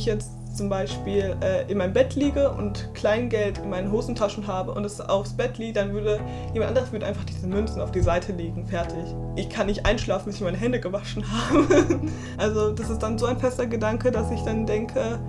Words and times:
ich 0.00 0.06
jetzt 0.06 0.32
zum 0.56 0.68
Beispiel 0.68 1.36
äh, 1.42 1.70
in 1.70 1.78
meinem 1.78 1.92
Bett 1.92 2.16
liege 2.16 2.50
und 2.50 2.92
Kleingeld 2.94 3.58
in 3.58 3.70
meinen 3.70 3.92
Hosentaschen 3.92 4.46
habe 4.46 4.72
und 4.72 4.84
es 4.84 5.00
aufs 5.00 5.32
Bett 5.32 5.58
liegt, 5.58 5.76
dann 5.76 5.92
würde 5.92 6.20
jemand 6.52 6.70
anderes 6.70 6.90
würde 6.90 7.06
einfach 7.06 7.24
diese 7.24 7.46
Münzen 7.46 7.80
auf 7.80 7.92
die 7.92 8.00
Seite 8.00 8.32
legen. 8.32 8.66
Fertig. 8.66 9.14
Ich 9.36 9.48
kann 9.48 9.66
nicht 9.66 9.86
einschlafen, 9.86 10.26
bis 10.26 10.36
ich 10.36 10.40
meine 10.40 10.56
Hände 10.56 10.80
gewaschen 10.80 11.24
habe. 11.30 12.00
also 12.38 12.72
das 12.72 12.90
ist 12.90 12.98
dann 12.98 13.16
so 13.18 13.26
ein 13.26 13.38
fester 13.38 13.66
Gedanke, 13.66 14.10
dass 14.10 14.30
ich 14.30 14.40
dann 14.40 14.66
denke, 14.66 15.20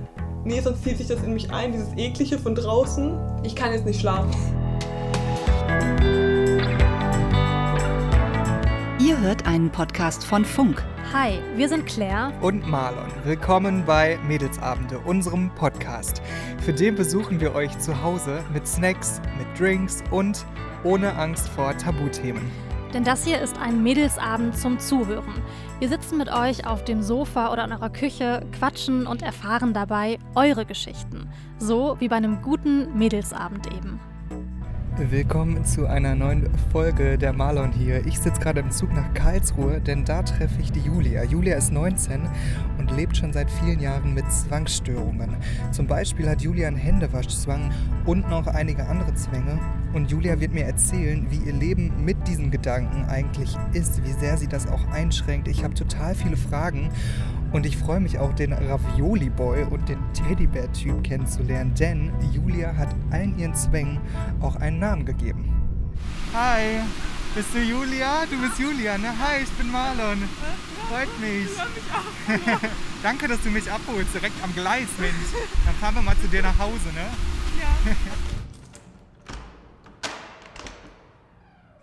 nee, 0.43 0.60
sonst 0.60 0.83
zieht 0.83 0.97
sich 0.97 1.07
das 1.07 1.21
in 1.21 1.33
mich 1.33 1.51
ein, 1.51 1.71
dieses 1.71 1.93
eklige 1.97 2.39
von 2.39 2.56
draußen. 2.56 3.18
Ich 3.43 3.56
kann 3.56 3.74
jetzt 3.74 3.86
nicht 3.86 4.00
schlafen. 4.00 4.32
Ihr 9.22 9.28
hört 9.28 9.46
einen 9.46 9.70
Podcast 9.70 10.26
von 10.26 10.44
Funk. 10.44 10.84
Hi, 11.14 11.38
wir 11.56 11.70
sind 11.70 11.86
Claire 11.86 12.34
und 12.42 12.68
Marlon. 12.68 13.12
Willkommen 13.24 13.86
bei 13.86 14.18
Mädelsabende, 14.28 14.98
unserem 14.98 15.54
Podcast. 15.54 16.24
Für 16.66 16.74
den 16.74 16.96
besuchen 16.96 17.39
wir 17.39 17.54
euch 17.54 17.78
zu 17.78 18.02
Hause 18.02 18.43
mit 18.52 18.68
Snacks, 18.68 19.21
mit 19.38 19.60
Drinks 19.60 20.04
und 20.10 20.43
ohne 20.84 21.14
Angst 21.14 21.50
vor 21.50 21.78
Tabuthemen. 21.78 22.50
Denn 22.96 23.04
das 23.04 23.24
hier 23.24 23.39
ist 23.39 23.60
ein 23.60 23.84
Mädelsabend 23.84 24.57
zum 24.57 24.79
Zuhören. 24.79 25.36
Wir 25.78 25.90
sitzen 25.90 26.18
mit 26.18 26.34
euch 26.34 26.65
auf 26.65 26.84
dem 26.84 27.04
Sofa 27.04 27.54
oder 27.54 27.65
in 27.65 27.74
eurer 27.74 27.92
Küche, 27.92 28.43
quatschen 28.57 29.06
und 29.06 29.21
erfahren 29.21 29.76
dabei 29.76 30.18
eure 30.34 30.65
Geschichten. 30.65 31.29
So 31.60 31.96
wie 32.00 32.08
bei 32.08 32.16
einem 32.16 32.42
guten 32.42 32.98
Mädelsabend 32.98 33.67
eben. 33.67 34.00
Willkommen 34.97 35.63
zu 35.63 35.88
einer 35.88 36.16
neuen 36.16 36.50
Folge 36.69 37.17
der 37.17 37.31
Marlon 37.31 37.72
hier. 37.72 38.05
Ich 38.05 38.19
sitze 38.19 38.41
gerade 38.41 38.59
im 38.59 38.72
Zug 38.72 38.91
nach 38.94 39.14
Karlsruhe, 39.14 39.80
denn 39.80 40.03
da 40.03 40.22
treffe 40.22 40.59
ich 40.61 40.72
die 40.72 40.81
Julia. 40.81 41.23
Julia 41.23 41.55
ist 41.55 41.72
19 41.72 42.27
und 42.77 42.91
lebt 42.91 43.16
schon 43.16 43.31
seit 43.31 43.50
vielen 43.50 43.80
Jahren 43.80 44.14
mit 44.14 44.30
Zwangsstörungen. 44.30 45.38
Zum 45.72 45.88
Beispiel 45.88 46.30
hat 46.30 46.42
Julia 46.42 46.67
einen 46.67 46.75
Händewaschzwang 46.75 47.72
und 48.06 48.30
noch 48.30 48.48
einige 48.48 48.86
andere 48.86 49.14
Zwänge. 49.14 49.59
Und 49.94 50.11
Julia 50.11 50.39
wird 50.42 50.53
mir 50.53 50.66
erzählen, 50.66 51.26
wie 51.30 51.38
ihr 51.38 51.53
Leben 51.53 52.03
mit 52.03 52.28
diesen 52.28 52.52
Gedanken 52.52 53.05
eigentlich 53.05 53.58
ist, 53.72 54.03
wie 54.03 54.11
sehr 54.11 54.38
sie 54.38 54.48
das 54.48 54.67
auch 54.67 54.86
einschränkt. 54.92 55.48
Ich 55.48 55.64
habe 55.64 55.73
total 55.73 56.16
viele 56.16 56.38
Fragen 56.38 56.89
und 57.52 57.66
ich 57.66 57.78
freue 57.78 58.00
mich 58.00 58.18
auch, 58.18 58.34
den 58.34 58.54
Ravioli 58.54 59.30
Boy 59.30 59.64
und 59.64 59.88
den 59.90 60.00
Teddybär-Typ 60.14 61.04
kennenzulernen, 61.04 61.74
denn 61.76 62.12
Julia 62.32 62.76
hat 62.76 62.90
allen 63.12 63.38
ihren 63.38 63.56
Zwängen 63.56 64.00
auch 64.42 64.56
einen 64.56 64.80
Namen 64.80 65.06
gegeben. 65.06 65.54
Hi, 66.34 66.80
bist 67.36 67.54
du 67.54 67.60
Julia? 67.60 68.26
Du 68.30 68.38
bist 68.42 68.60
Julia, 68.60 68.98
ne? 68.98 69.10
Hi, 69.10 69.44
ich 69.44 69.50
bin 69.52 69.72
Marlon. 69.72 70.18
Freut 70.90 71.20
mich. 71.20 71.50
Danke, 73.04 73.28
dass 73.28 73.42
du 73.42 73.50
mich 73.50 73.70
abholst, 73.72 74.14
direkt 74.14 74.42
am 74.44 74.54
Gleis, 74.54 74.88
Mensch. 75.00 75.14
Dann 75.66 75.76
fahren 75.76 75.96
wir 75.96 76.02
mal 76.02 76.18
zu 76.22 76.28
dir 76.28 76.42
nach 76.42 76.58
Hause, 76.58 76.88
ne? 76.94 77.06
Ja. 77.60 77.92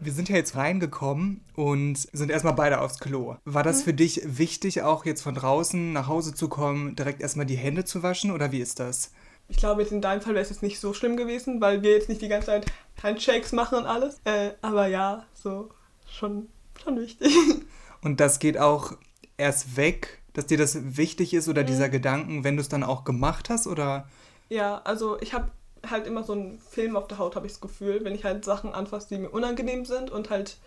Wir 0.01 0.13
sind 0.13 0.29
ja 0.29 0.37
jetzt 0.37 0.55
reingekommen 0.55 1.41
und 1.57 1.97
sind 2.13 2.31
erstmal 2.31 2.55
beide 2.55 2.81
aufs 2.81 3.01
Klo. 3.01 3.37
War 3.45 3.63
das 3.63 3.81
mhm. 3.81 3.85
für 3.85 3.95
dich 3.95 4.21
wichtig, 4.25 4.83
auch 4.83 5.05
jetzt 5.05 5.23
von 5.23 5.35
draußen 5.35 5.93
nach 5.93 6.07
Hause 6.07 6.35
zu 6.35 6.49
kommen, 6.49 6.95
direkt 6.95 7.21
erstmal 7.21 7.47
die 7.47 7.57
Hände 7.57 7.85
zu 7.85 8.03
waschen 8.03 8.31
oder 8.31 8.53
wie 8.53 8.61
ist 8.61 8.79
das? 8.79 9.11
Ich 9.49 9.57
glaube, 9.57 9.83
jetzt 9.83 9.93
in 9.93 10.01
deinem 10.01 10.21
Fall 10.21 10.35
wäre 10.35 10.43
es 10.43 10.51
jetzt 10.51 10.63
nicht 10.63 10.79
so 10.79 10.93
schlimm 10.93 11.17
gewesen, 11.17 11.61
weil 11.61 11.83
wir 11.83 11.93
jetzt 11.93 12.09
nicht 12.09 12.21
die 12.21 12.29
ganze 12.29 12.47
Zeit 12.47 12.67
Handshakes 13.03 13.53
machen 13.53 13.79
und 13.79 13.87
alles. 13.87 14.21
Äh, 14.25 14.51
aber 14.61 14.87
ja, 14.87 15.25
so 15.33 15.71
schon, 16.07 16.49
schon 16.83 16.99
wichtig. 17.01 17.33
Und 18.01 18.21
das 18.21 18.39
geht 18.39 18.59
auch 18.59 18.93
erst 19.37 19.77
weg, 19.77 20.23
dass 20.35 20.47
dir 20.47 20.59
das 20.59 20.97
wichtig 20.97 21.35
ist 21.35 21.49
oder 21.49 21.63
mhm. 21.63 21.67
dieser 21.67 21.89
Gedanken, 21.89 22.45
wenn 22.45 22.57
du 22.57 22.61
es 22.61 22.69
dann 22.69 22.85
auch 22.85 23.03
gemacht 23.03 23.51
hast 23.51 23.67
oder? 23.67 24.09
Ja, 24.49 24.81
also 24.85 25.21
ich 25.21 25.35
habe 25.35 25.51
halt 25.89 26.07
immer 26.07 26.25
so 26.25 26.33
einen 26.33 26.59
Film 26.59 26.97
auf 26.97 27.09
der 27.09 27.19
Haut, 27.19 27.37
habe 27.37 27.47
ich 27.47 27.53
das 27.53 27.61
Gefühl, 27.61 28.05
wenn 28.05 28.15
ich 28.15 28.25
halt 28.25 28.45
Sachen 28.45 28.73
anfasse, 28.73 29.09
die 29.09 29.19
mir 29.19 29.31
unangenehm 29.31 29.85
sind 29.85 30.11
und 30.11 30.31
halt 30.31 30.59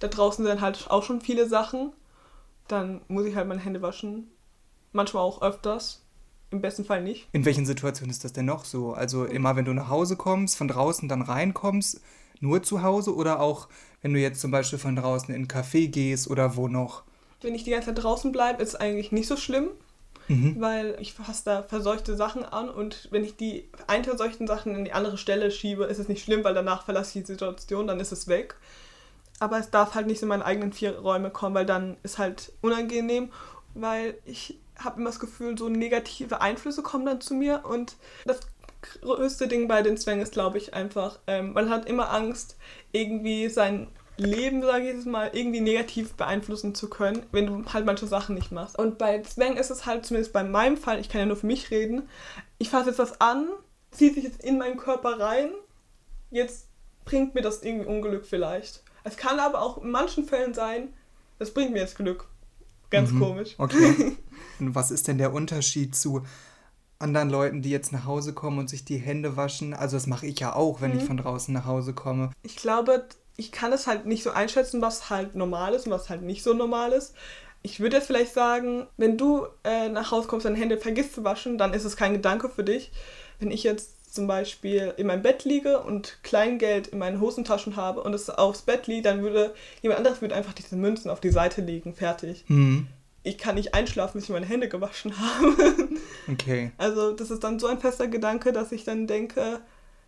da 0.00 0.08
draußen 0.08 0.44
sind 0.44 0.60
halt 0.60 0.90
auch 0.90 1.02
schon 1.02 1.20
viele 1.20 1.48
Sachen, 1.48 1.92
dann 2.68 3.00
muss 3.08 3.26
ich 3.26 3.34
halt 3.36 3.48
meine 3.48 3.60
Hände 3.60 3.82
waschen. 3.82 4.30
Manchmal 4.92 5.22
auch 5.22 5.42
öfters. 5.42 6.02
Im 6.50 6.60
besten 6.60 6.84
Fall 6.84 7.02
nicht. 7.02 7.28
In 7.32 7.44
welchen 7.44 7.66
Situationen 7.66 8.10
ist 8.10 8.22
das 8.22 8.32
denn 8.32 8.44
noch 8.44 8.64
so? 8.64 8.92
Also 8.92 9.24
immer, 9.24 9.56
wenn 9.56 9.64
du 9.64 9.72
nach 9.72 9.88
Hause 9.88 10.16
kommst, 10.16 10.56
von 10.56 10.68
draußen 10.68 11.08
dann 11.08 11.22
reinkommst, 11.22 12.00
nur 12.40 12.62
zu 12.62 12.82
Hause 12.82 13.14
oder 13.14 13.40
auch, 13.40 13.68
wenn 14.02 14.12
du 14.12 14.20
jetzt 14.20 14.40
zum 14.40 14.50
Beispiel 14.50 14.78
von 14.78 14.94
draußen 14.94 15.34
in 15.34 15.34
einen 15.34 15.48
Café 15.48 15.88
gehst 15.88 16.30
oder 16.30 16.56
wo 16.56 16.68
noch? 16.68 17.02
Wenn 17.40 17.54
ich 17.54 17.64
die 17.64 17.70
ganze 17.70 17.88
Zeit 17.88 18.04
draußen 18.04 18.30
bleibe, 18.30 18.62
ist 18.62 18.70
es 18.70 18.76
eigentlich 18.76 19.10
nicht 19.10 19.26
so 19.26 19.36
schlimm 19.36 19.70
mhm. 20.28 20.60
weil 20.60 20.96
ich 21.00 21.14
fasse 21.14 21.42
da 21.44 21.62
verseuchte 21.62 22.16
Sachen 22.16 22.44
an 22.44 22.68
und 22.68 23.08
wenn 23.10 23.24
ich 23.24 23.36
die 23.36 23.68
einen 23.86 24.04
verseuchten 24.04 24.46
Sachen 24.46 24.74
in 24.74 24.84
die 24.84 24.92
andere 24.92 25.18
Stelle 25.18 25.50
schiebe, 25.50 25.84
ist 25.84 25.98
es 25.98 26.08
nicht 26.08 26.24
schlimm, 26.24 26.44
weil 26.44 26.54
danach 26.54 26.84
verlasse 26.84 27.18
ich 27.18 27.24
die 27.24 27.32
Situation, 27.32 27.86
dann 27.86 28.00
ist 28.00 28.12
es 28.12 28.28
weg. 28.28 28.56
Aber 29.40 29.58
es 29.58 29.70
darf 29.70 29.94
halt 29.94 30.06
nicht 30.06 30.22
in 30.22 30.28
meine 30.28 30.44
eigenen 30.44 30.72
vier 30.72 30.98
Räume 30.98 31.30
kommen, 31.30 31.54
weil 31.54 31.66
dann 31.66 31.96
ist 32.02 32.18
halt 32.18 32.52
unangenehm, 32.60 33.30
weil 33.74 34.16
ich 34.24 34.58
habe 34.78 35.00
immer 35.00 35.10
das 35.10 35.20
Gefühl, 35.20 35.58
so 35.58 35.68
negative 35.68 36.40
Einflüsse 36.40 36.82
kommen 36.82 37.06
dann 37.06 37.20
zu 37.20 37.34
mir 37.34 37.64
und 37.64 37.96
das 38.24 38.40
größte 39.00 39.48
Ding 39.48 39.68
bei 39.68 39.82
den 39.82 39.96
Zwängen 39.96 40.22
ist, 40.22 40.32
glaube 40.32 40.58
ich, 40.58 40.74
einfach, 40.74 41.18
ähm, 41.26 41.52
man 41.52 41.70
hat 41.70 41.86
immer 41.86 42.12
Angst, 42.12 42.56
irgendwie 42.92 43.48
sein 43.48 43.88
Leben, 44.16 44.62
sage 44.62 44.88
ich 44.88 44.94
jetzt 44.94 45.06
mal, 45.06 45.30
irgendwie 45.32 45.60
negativ 45.60 46.14
beeinflussen 46.14 46.74
zu 46.74 46.88
können, 46.88 47.24
wenn 47.32 47.46
du 47.46 47.64
halt 47.72 47.84
manche 47.84 48.06
Sachen 48.06 48.34
nicht 48.34 48.52
machst. 48.52 48.78
Und 48.78 48.98
bei 48.98 49.22
Zwang 49.22 49.56
ist 49.56 49.70
es 49.70 49.86
halt, 49.86 50.06
zumindest 50.06 50.32
bei 50.32 50.44
meinem 50.44 50.76
Fall, 50.76 51.00
ich 51.00 51.08
kann 51.08 51.20
ja 51.20 51.26
nur 51.26 51.36
für 51.36 51.46
mich 51.46 51.70
reden, 51.70 52.08
ich 52.58 52.70
fasse 52.70 52.90
jetzt 52.90 52.98
was 52.98 53.20
an, 53.20 53.48
zieht 53.90 54.14
sich 54.14 54.24
jetzt 54.24 54.44
in 54.44 54.58
meinen 54.58 54.76
Körper 54.76 55.18
rein, 55.18 55.50
jetzt 56.30 56.68
bringt 57.04 57.34
mir 57.34 57.42
das 57.42 57.62
irgendwie 57.62 57.86
Unglück 57.86 58.24
vielleicht. 58.24 58.82
Es 59.02 59.16
kann 59.16 59.40
aber 59.40 59.60
auch 59.60 59.78
in 59.82 59.90
manchen 59.90 60.24
Fällen 60.24 60.54
sein, 60.54 60.94
das 61.38 61.52
bringt 61.52 61.72
mir 61.72 61.80
jetzt 61.80 61.96
Glück. 61.96 62.28
Ganz 62.90 63.10
mhm. 63.10 63.20
komisch. 63.20 63.54
Okay. 63.58 64.16
Und 64.60 64.74
was 64.74 64.90
ist 64.90 65.08
denn 65.08 65.18
der 65.18 65.32
Unterschied 65.32 65.96
zu 65.96 66.22
anderen 67.00 67.28
Leuten, 67.28 67.60
die 67.60 67.70
jetzt 67.70 67.92
nach 67.92 68.04
Hause 68.04 68.32
kommen 68.32 68.58
und 68.58 68.70
sich 68.70 68.84
die 68.84 68.98
Hände 68.98 69.36
waschen? 69.36 69.74
Also 69.74 69.96
das 69.96 70.06
mache 70.06 70.26
ich 70.26 70.38
ja 70.38 70.54
auch, 70.54 70.80
wenn 70.80 70.92
mhm. 70.92 70.98
ich 70.98 71.04
von 71.04 71.16
draußen 71.16 71.52
nach 71.52 71.66
Hause 71.66 71.92
komme. 71.92 72.30
Ich 72.42 72.56
glaube, 72.56 73.08
ich 73.36 73.52
kann 73.52 73.72
es 73.72 73.86
halt 73.86 74.06
nicht 74.06 74.22
so 74.22 74.30
einschätzen, 74.30 74.80
was 74.80 75.10
halt 75.10 75.34
normal 75.34 75.74
ist 75.74 75.86
und 75.86 75.92
was 75.92 76.08
halt 76.08 76.22
nicht 76.22 76.42
so 76.42 76.54
normal 76.54 76.92
ist. 76.92 77.14
Ich 77.62 77.80
würde 77.80 77.96
jetzt 77.96 78.06
vielleicht 78.06 78.34
sagen, 78.34 78.86
wenn 78.96 79.16
du 79.16 79.46
äh, 79.64 79.88
nach 79.88 80.10
Hause 80.10 80.28
kommst 80.28 80.46
und 80.46 80.52
deine 80.52 80.62
Hände 80.62 80.78
vergisst 80.78 81.14
zu 81.14 81.24
waschen, 81.24 81.58
dann 81.58 81.72
ist 81.72 81.84
es 81.84 81.96
kein 81.96 82.12
Gedanke 82.12 82.48
für 82.48 82.62
dich. 82.62 82.92
Wenn 83.40 83.50
ich 83.50 83.62
jetzt 83.62 84.14
zum 84.14 84.26
Beispiel 84.28 84.94
in 84.96 85.08
meinem 85.08 85.22
Bett 85.22 85.44
liege 85.44 85.80
und 85.80 86.18
Kleingeld 86.22 86.86
in 86.88 86.98
meinen 86.98 87.20
Hosentaschen 87.20 87.74
habe 87.74 88.02
und 88.02 88.14
es 88.14 88.30
aufs 88.30 88.62
Bett 88.62 88.86
liegt, 88.86 89.06
dann 89.06 89.22
würde 89.22 89.54
jemand 89.82 89.98
anderes 89.98 90.20
würde 90.20 90.36
einfach 90.36 90.52
diese 90.52 90.76
Münzen 90.76 91.10
auf 91.10 91.20
die 91.20 91.30
Seite 91.30 91.62
legen, 91.62 91.94
fertig. 91.94 92.44
Mhm. 92.46 92.86
Ich 93.24 93.38
kann 93.38 93.56
nicht 93.56 93.74
einschlafen, 93.74 94.18
bis 94.18 94.24
ich 94.24 94.30
meine 94.30 94.46
Hände 94.46 94.68
gewaschen 94.68 95.18
habe. 95.18 95.88
Okay. 96.30 96.70
Also 96.76 97.12
das 97.12 97.30
ist 97.30 97.42
dann 97.42 97.58
so 97.58 97.66
ein 97.66 97.80
fester 97.80 98.06
Gedanke, 98.06 98.52
dass 98.52 98.70
ich 98.70 98.84
dann 98.84 99.06
denke, 99.06 99.60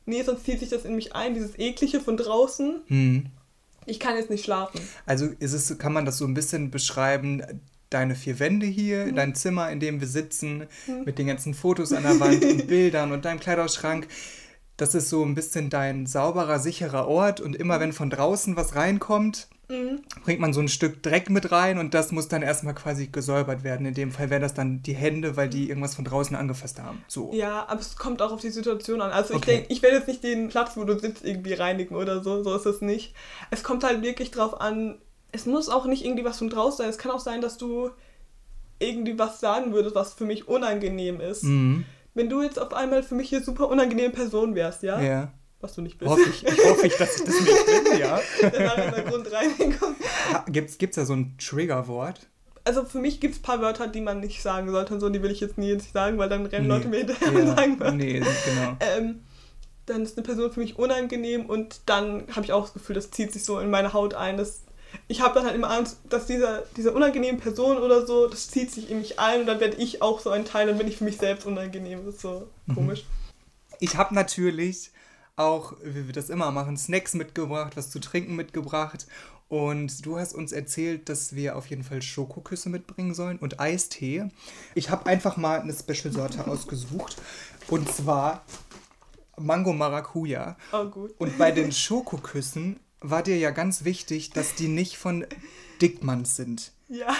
nee, 0.06 0.22
sonst 0.22 0.44
zieht 0.44 0.60
sich 0.60 0.70
das 0.70 0.84
in 0.84 0.94
mich 0.94 1.14
ein, 1.14 1.34
dieses 1.34 1.58
eklige 1.58 2.00
von 2.00 2.16
draußen. 2.16 2.80
Hm. 2.86 3.26
Ich 3.84 4.00
kann 4.00 4.16
jetzt 4.16 4.30
nicht 4.30 4.44
schlafen. 4.44 4.80
Also 5.04 5.26
ist 5.38 5.52
es, 5.52 5.78
kann 5.78 5.92
man 5.92 6.04
das 6.04 6.18
so 6.18 6.24
ein 6.24 6.34
bisschen 6.34 6.70
beschreiben, 6.70 7.42
deine 7.90 8.16
vier 8.16 8.38
Wände 8.40 8.66
hier, 8.66 9.06
mhm. 9.06 9.14
dein 9.14 9.34
Zimmer, 9.34 9.70
in 9.70 9.80
dem 9.80 10.00
wir 10.00 10.08
sitzen, 10.08 10.66
mhm. 10.86 11.04
mit 11.04 11.18
den 11.18 11.28
ganzen 11.28 11.54
Fotos 11.54 11.92
an 11.92 12.02
der 12.02 12.18
Wand 12.18 12.44
und 12.44 12.66
Bildern 12.68 13.12
und 13.12 13.24
deinem 13.24 13.40
Kleiderschrank. 13.40 14.08
Das 14.76 14.94
ist 14.94 15.08
so 15.08 15.24
ein 15.24 15.34
bisschen 15.34 15.70
dein 15.70 16.06
sauberer, 16.06 16.58
sicherer 16.58 17.08
Ort 17.08 17.40
und 17.40 17.56
immer 17.56 17.80
wenn 17.80 17.92
von 17.92 18.10
draußen 18.10 18.56
was 18.56 18.74
reinkommt, 18.74 19.48
Mhm. 19.68 20.02
Bringt 20.24 20.40
man 20.40 20.52
so 20.52 20.60
ein 20.60 20.68
Stück 20.68 21.02
Dreck 21.02 21.28
mit 21.28 21.50
rein 21.50 21.78
und 21.78 21.92
das 21.92 22.12
muss 22.12 22.28
dann 22.28 22.42
erstmal 22.42 22.74
quasi 22.74 23.08
gesäubert 23.08 23.64
werden. 23.64 23.84
In 23.86 23.94
dem 23.94 24.12
Fall 24.12 24.30
wären 24.30 24.42
das 24.42 24.54
dann 24.54 24.82
die 24.82 24.94
Hände, 24.94 25.36
weil 25.36 25.48
die 25.48 25.68
irgendwas 25.68 25.94
von 25.94 26.04
draußen 26.04 26.36
angefasst 26.36 26.80
haben. 26.80 27.02
So. 27.08 27.32
Ja, 27.32 27.66
aber 27.68 27.80
es 27.80 27.96
kommt 27.96 28.22
auch 28.22 28.32
auf 28.32 28.40
die 28.40 28.50
Situation 28.50 29.00
an. 29.00 29.10
Also 29.10 29.34
ich 29.34 29.38
okay. 29.38 29.56
denke, 29.56 29.72
ich 29.72 29.82
werde 29.82 29.96
jetzt 29.96 30.08
nicht 30.08 30.22
den 30.22 30.48
Platz, 30.48 30.76
wo 30.76 30.84
du 30.84 30.98
sitzt, 30.98 31.24
irgendwie 31.24 31.54
reinigen 31.54 31.96
oder 31.96 32.22
so. 32.22 32.42
So 32.44 32.54
ist 32.54 32.66
es 32.66 32.80
nicht. 32.80 33.14
Es 33.50 33.64
kommt 33.64 33.82
halt 33.82 34.02
wirklich 34.02 34.30
drauf 34.30 34.60
an, 34.60 34.98
es 35.32 35.46
muss 35.46 35.68
auch 35.68 35.86
nicht 35.86 36.04
irgendwie 36.04 36.24
was 36.24 36.38
von 36.38 36.48
draußen 36.48 36.78
sein. 36.78 36.88
Es 36.88 36.98
kann 36.98 37.10
auch 37.10 37.20
sein, 37.20 37.40
dass 37.40 37.58
du 37.58 37.90
irgendwie 38.78 39.18
was 39.18 39.40
sagen 39.40 39.72
würdest, 39.72 39.94
was 39.94 40.14
für 40.14 40.26
mich 40.26 40.46
unangenehm 40.46 41.20
ist. 41.20 41.42
Mhm. 41.42 41.84
Wenn 42.14 42.28
du 42.28 42.40
jetzt 42.40 42.58
auf 42.58 42.72
einmal 42.72 43.02
für 43.02 43.14
mich 43.14 43.28
hier 43.28 43.42
super 43.42 43.68
unangenehme 43.68 44.10
Person 44.10 44.54
wärst, 44.54 44.82
ja? 44.82 45.00
Ja 45.00 45.32
was 45.60 45.74
du 45.74 45.82
nicht 45.82 45.98
bist. 45.98 46.10
Hoffe 46.10 46.28
ich, 46.28 46.44
hoffe 46.64 46.86
ich 46.86 46.96
dass 46.96 47.16
ich 47.16 47.24
das 47.24 47.40
nicht 47.40 47.66
bin, 47.66 47.98
ja. 47.98 48.20
Danach 48.40 48.78
in 48.78 48.94
der 48.94 49.02
Grund 49.04 49.32
reinkommt. 49.32 49.96
Gibt 50.48 50.70
es 50.80 50.94
da 50.94 51.04
so 51.04 51.14
ein 51.14 51.36
Triggerwort? 51.38 52.28
Also 52.64 52.84
für 52.84 52.98
mich 52.98 53.20
gibt 53.20 53.34
es 53.34 53.40
ein 53.40 53.42
paar 53.42 53.60
Wörter, 53.60 53.86
die 53.86 54.00
man 54.00 54.20
nicht 54.20 54.42
sagen 54.42 54.70
sollte 54.70 54.94
und 54.94 55.00
so, 55.00 55.08
die 55.08 55.22
will 55.22 55.30
ich 55.30 55.40
jetzt 55.40 55.56
nie 55.56 55.68
jetzt 55.68 55.92
sagen, 55.92 56.18
weil 56.18 56.28
dann 56.28 56.46
rennen 56.46 56.66
nee. 56.66 56.74
Leute 56.74 56.88
mir 56.88 56.98
hinterher 56.98 57.32
ja. 57.32 57.38
und 57.38 57.56
sagen 57.56 57.80
Wörter. 57.80 57.94
Nee, 57.94 58.18
genau. 58.20 58.76
Ähm, 58.80 59.20
dann 59.86 60.02
ist 60.02 60.16
eine 60.16 60.26
Person 60.26 60.50
für 60.50 60.60
mich 60.60 60.78
unangenehm 60.78 61.46
und 61.46 61.80
dann 61.86 62.24
habe 62.32 62.44
ich 62.44 62.52
auch 62.52 62.64
das 62.64 62.74
Gefühl, 62.74 62.96
das 62.96 63.12
zieht 63.12 63.32
sich 63.32 63.44
so 63.44 63.60
in 63.60 63.70
meine 63.70 63.92
Haut 63.92 64.14
ein. 64.14 64.36
Das, 64.36 64.62
ich 65.06 65.20
habe 65.20 65.34
dann 65.34 65.46
halt 65.46 65.54
immer 65.54 65.70
Angst, 65.70 65.98
dass 66.10 66.26
dieser, 66.26 66.64
diese 66.76 66.92
unangenehme 66.92 67.38
Person 67.38 67.78
oder 67.78 68.04
so, 68.04 68.26
das 68.26 68.48
zieht 68.48 68.72
sich 68.72 68.90
in 68.90 68.98
mich 68.98 69.20
ein 69.20 69.42
und 69.42 69.46
dann 69.46 69.60
werde 69.60 69.76
ich 69.76 70.02
auch 70.02 70.18
so 70.18 70.30
ein 70.30 70.44
Teil, 70.44 70.66
dann 70.66 70.76
bin 70.76 70.88
ich 70.88 70.96
für 70.96 71.04
mich 71.04 71.18
selbst 71.18 71.46
unangenehm. 71.46 72.04
Das 72.04 72.16
ist 72.16 72.20
so 72.20 72.48
mhm. 72.66 72.74
komisch. 72.74 73.04
Ich 73.78 73.96
habe 73.96 74.12
natürlich 74.12 74.90
auch, 75.36 75.74
wie 75.82 76.06
wir 76.06 76.12
das 76.12 76.30
immer 76.30 76.50
machen, 76.50 76.76
Snacks 76.76 77.14
mitgebracht, 77.14 77.76
was 77.76 77.90
zu 77.90 78.00
trinken 78.00 78.34
mitgebracht. 78.34 79.06
Und 79.48 80.04
du 80.04 80.18
hast 80.18 80.34
uns 80.34 80.50
erzählt, 80.50 81.08
dass 81.08 81.36
wir 81.36 81.56
auf 81.56 81.66
jeden 81.66 81.84
Fall 81.84 82.02
Schokoküsse 82.02 82.68
mitbringen 82.68 83.14
sollen 83.14 83.38
und 83.38 83.60
Eistee. 83.60 84.28
Ich 84.74 84.90
habe 84.90 85.06
einfach 85.06 85.36
mal 85.36 85.60
eine 85.60 85.72
Special-Sorte 85.72 86.46
ausgesucht. 86.48 87.16
Und 87.68 87.90
zwar 87.92 88.44
Mango 89.38 89.72
Maracuja. 89.72 90.56
Oh, 90.72 90.86
gut. 90.86 91.14
Und 91.18 91.38
bei 91.38 91.52
den 91.52 91.70
Schokoküssen 91.70 92.80
war 93.00 93.22
dir 93.22 93.36
ja 93.36 93.50
ganz 93.50 93.84
wichtig, 93.84 94.30
dass 94.30 94.54
die 94.54 94.68
nicht 94.68 94.96
von 94.96 95.26
Dickmanns 95.80 96.34
sind. 96.36 96.72
Ja. 96.88 97.14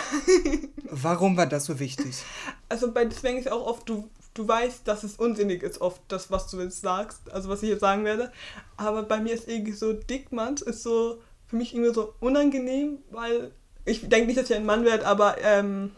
Warum 0.90 1.36
war 1.36 1.46
das 1.46 1.64
so 1.64 1.78
wichtig? 1.78 2.22
Also 2.68 2.92
bei 2.92 3.04
deswegen 3.04 3.38
ist 3.38 3.50
auch 3.50 3.66
oft, 3.66 3.88
du, 3.88 4.08
du 4.34 4.46
weißt, 4.46 4.86
dass 4.86 5.02
es 5.02 5.16
unsinnig 5.16 5.62
ist, 5.62 5.80
oft 5.80 6.00
das, 6.08 6.30
was 6.30 6.48
du 6.50 6.60
jetzt 6.60 6.80
sagst, 6.80 7.32
also 7.32 7.48
was 7.48 7.62
ich 7.62 7.70
jetzt 7.70 7.80
sagen 7.80 8.04
werde. 8.04 8.32
Aber 8.76 9.02
bei 9.02 9.18
mir 9.20 9.34
ist 9.34 9.48
irgendwie 9.48 9.72
so, 9.72 9.92
Dickmanns 9.92 10.62
ist 10.62 10.82
so 10.82 11.20
für 11.46 11.56
mich 11.56 11.74
irgendwie 11.74 11.94
so 11.94 12.14
unangenehm, 12.20 12.98
weil 13.10 13.52
ich 13.84 14.08
denke 14.08 14.26
nicht, 14.26 14.38
dass 14.38 14.50
ich 14.50 14.56
ein 14.56 14.66
Mann 14.66 14.84
werde, 14.84 15.06
aber 15.06 15.36
ähm, 15.42 15.92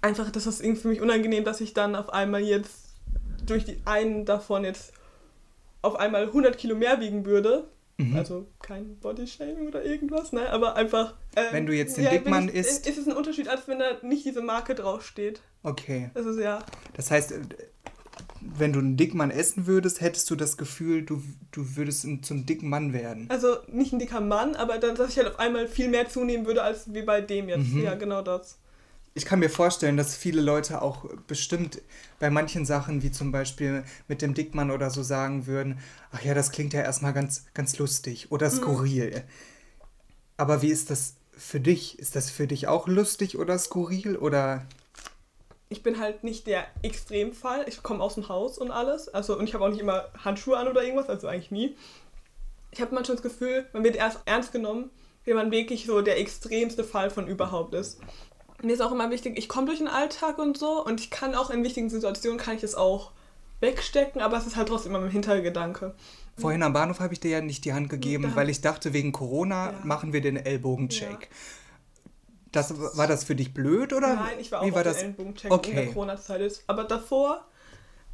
einfach, 0.00 0.30
das 0.30 0.46
ist 0.46 0.60
irgendwie 0.62 0.80
für 0.80 0.88
mich 0.88 1.00
unangenehm, 1.00 1.44
dass 1.44 1.60
ich 1.60 1.74
dann 1.74 1.94
auf 1.94 2.10
einmal 2.12 2.42
jetzt 2.42 2.94
durch 3.46 3.64
die 3.64 3.80
einen 3.84 4.24
davon 4.24 4.64
jetzt 4.64 4.92
auf 5.82 5.96
einmal 5.96 6.24
100 6.24 6.56
Kilo 6.56 6.76
mehr 6.76 7.00
wiegen 7.00 7.24
würde. 7.24 7.68
Mhm. 8.08 8.16
Also 8.16 8.46
kein 8.60 8.96
Bodyshaming 8.96 9.68
oder 9.68 9.84
irgendwas, 9.84 10.32
ne? 10.32 10.50
Aber 10.50 10.76
einfach. 10.76 11.14
Ähm, 11.36 11.46
wenn 11.50 11.66
du 11.66 11.74
jetzt 11.74 11.96
den 11.96 12.04
ja, 12.04 12.10
Dickmann 12.10 12.48
ich, 12.48 12.54
isst. 12.54 12.86
Ist 12.86 12.98
es 12.98 13.06
ein 13.06 13.16
Unterschied, 13.16 13.48
als 13.48 13.68
wenn 13.68 13.78
da 13.78 13.96
nicht 14.02 14.24
diese 14.24 14.42
Marke 14.42 14.74
draufsteht. 14.74 15.40
Okay. 15.62 16.10
Das 16.14 16.26
ist 16.26 16.38
ja. 16.38 16.64
Das 16.94 17.10
heißt, 17.10 17.34
wenn 18.40 18.72
du 18.72 18.78
einen 18.78 18.96
dicken 18.96 19.18
Mann 19.18 19.30
essen 19.30 19.66
würdest, 19.66 20.00
hättest 20.00 20.30
du 20.30 20.36
das 20.36 20.56
Gefühl, 20.56 21.02
du, 21.02 21.22
du 21.52 21.76
würdest 21.76 22.06
zum 22.22 22.46
dicken 22.46 22.68
Mann 22.68 22.92
werden. 22.92 23.26
Also 23.28 23.56
nicht 23.68 23.92
ein 23.92 23.98
dicker 23.98 24.20
Mann, 24.20 24.56
aber 24.56 24.78
dann, 24.78 24.94
dass 24.94 25.10
ich 25.10 25.18
halt 25.18 25.28
auf 25.28 25.38
einmal 25.38 25.68
viel 25.68 25.88
mehr 25.88 26.08
zunehmen 26.08 26.46
würde, 26.46 26.62
als 26.62 26.92
wie 26.92 27.02
bei 27.02 27.20
dem 27.20 27.48
jetzt. 27.48 27.68
Mhm. 27.68 27.82
Ja, 27.82 27.94
genau 27.94 28.22
das. 28.22 28.58
Ich 29.14 29.24
kann 29.24 29.40
mir 29.40 29.50
vorstellen, 29.50 29.96
dass 29.96 30.16
viele 30.16 30.40
Leute 30.40 30.82
auch 30.82 31.04
bestimmt 31.26 31.82
bei 32.20 32.30
manchen 32.30 32.64
Sachen, 32.64 33.02
wie 33.02 33.10
zum 33.10 33.32
Beispiel 33.32 33.84
mit 34.06 34.22
dem 34.22 34.34
Dickmann 34.34 34.70
oder 34.70 34.90
so, 34.90 35.02
sagen 35.02 35.46
würden, 35.46 35.78
ach 36.12 36.22
ja, 36.22 36.32
das 36.32 36.52
klingt 36.52 36.72
ja 36.72 36.82
erstmal 36.82 37.12
ganz, 37.12 37.46
ganz 37.52 37.76
lustig 37.78 38.30
oder 38.30 38.48
mhm. 38.48 38.54
skurril. 38.54 39.10
Mhm. 39.10 39.22
Aber 40.36 40.62
wie 40.62 40.70
ist 40.70 40.90
das 40.90 41.16
für 41.36 41.60
dich? 41.60 41.98
Ist 41.98 42.14
das 42.14 42.30
für 42.30 42.46
dich 42.46 42.68
auch 42.68 42.86
lustig 42.86 43.36
oder 43.36 43.58
skurril 43.58 44.16
oder 44.16 44.66
ich 45.72 45.84
bin 45.84 46.00
halt 46.00 46.24
nicht 46.24 46.48
der 46.48 46.66
Extremfall. 46.82 47.64
Ich 47.68 47.82
komme 47.84 48.02
aus 48.02 48.14
dem 48.14 48.28
Haus 48.28 48.58
und 48.58 48.72
alles. 48.72 49.08
Also, 49.08 49.38
und 49.38 49.48
ich 49.48 49.54
habe 49.54 49.64
auch 49.64 49.68
nicht 49.68 49.80
immer 49.80 50.08
Handschuhe 50.18 50.56
an 50.56 50.66
oder 50.66 50.82
irgendwas, 50.82 51.08
also 51.08 51.28
eigentlich 51.28 51.52
nie. 51.52 51.76
Ich 52.72 52.80
habe 52.80 52.92
manchmal 52.92 53.16
das 53.16 53.22
Gefühl, 53.22 53.66
man 53.72 53.84
wird 53.84 53.94
erst 53.94 54.18
ernst 54.24 54.50
genommen, 54.50 54.90
wenn 55.24 55.36
man 55.36 55.52
wirklich 55.52 55.86
so 55.86 56.00
der 56.00 56.18
extremste 56.18 56.82
Fall 56.82 57.08
von 57.08 57.28
überhaupt 57.28 57.74
ist. 57.74 58.00
Mir 58.62 58.72
ist 58.72 58.80
auch 58.80 58.92
immer 58.92 59.10
wichtig, 59.10 59.38
ich 59.38 59.48
komme 59.48 59.66
durch 59.66 59.78
den 59.78 59.88
Alltag 59.88 60.38
und 60.38 60.58
so 60.58 60.84
und 60.84 61.00
ich 61.00 61.10
kann 61.10 61.34
auch 61.34 61.50
in 61.50 61.64
wichtigen 61.64 61.88
Situationen 61.88 62.38
kann 62.38 62.56
ich 62.56 62.62
es 62.62 62.74
auch 62.74 63.12
wegstecken, 63.60 64.20
aber 64.20 64.36
es 64.38 64.46
ist 64.46 64.56
halt 64.56 64.68
trotzdem 64.68 64.94
immer 64.94 65.04
im 65.04 65.10
Hintergedanke. 65.10 65.94
Vorhin 66.36 66.62
am 66.62 66.72
Bahnhof 66.72 67.00
habe 67.00 67.12
ich 67.12 67.20
dir 67.20 67.30
ja 67.30 67.40
nicht 67.40 67.64
die 67.64 67.72
Hand 67.72 67.88
gegeben, 67.88 68.32
weil 68.34 68.48
ich 68.48 68.60
dachte, 68.60 68.92
wegen 68.92 69.12
Corona 69.12 69.72
ja. 69.72 69.78
machen 69.84 70.12
wir 70.12 70.20
den 70.20 70.36
Ellbogencheck. 70.36 71.22
Ja. 71.22 71.28
Das, 72.52 72.96
war 72.96 73.06
das 73.06 73.24
für 73.24 73.36
dich 73.36 73.54
blöd 73.54 73.92
oder? 73.92 74.14
Nein, 74.14 74.38
ich 74.40 74.50
war 74.50 74.60
auch 74.60 74.66
Wie 74.66 74.72
war 74.72 74.78
auf 74.78 74.84
das? 74.84 74.98
Ellenbogencheck 74.98 75.52
okay. 75.52 75.70
in 75.70 75.76
der 75.76 75.86
Corona-Zeit 75.88 76.40
ist. 76.40 76.64
Aber 76.66 76.84
davor, 76.84 77.44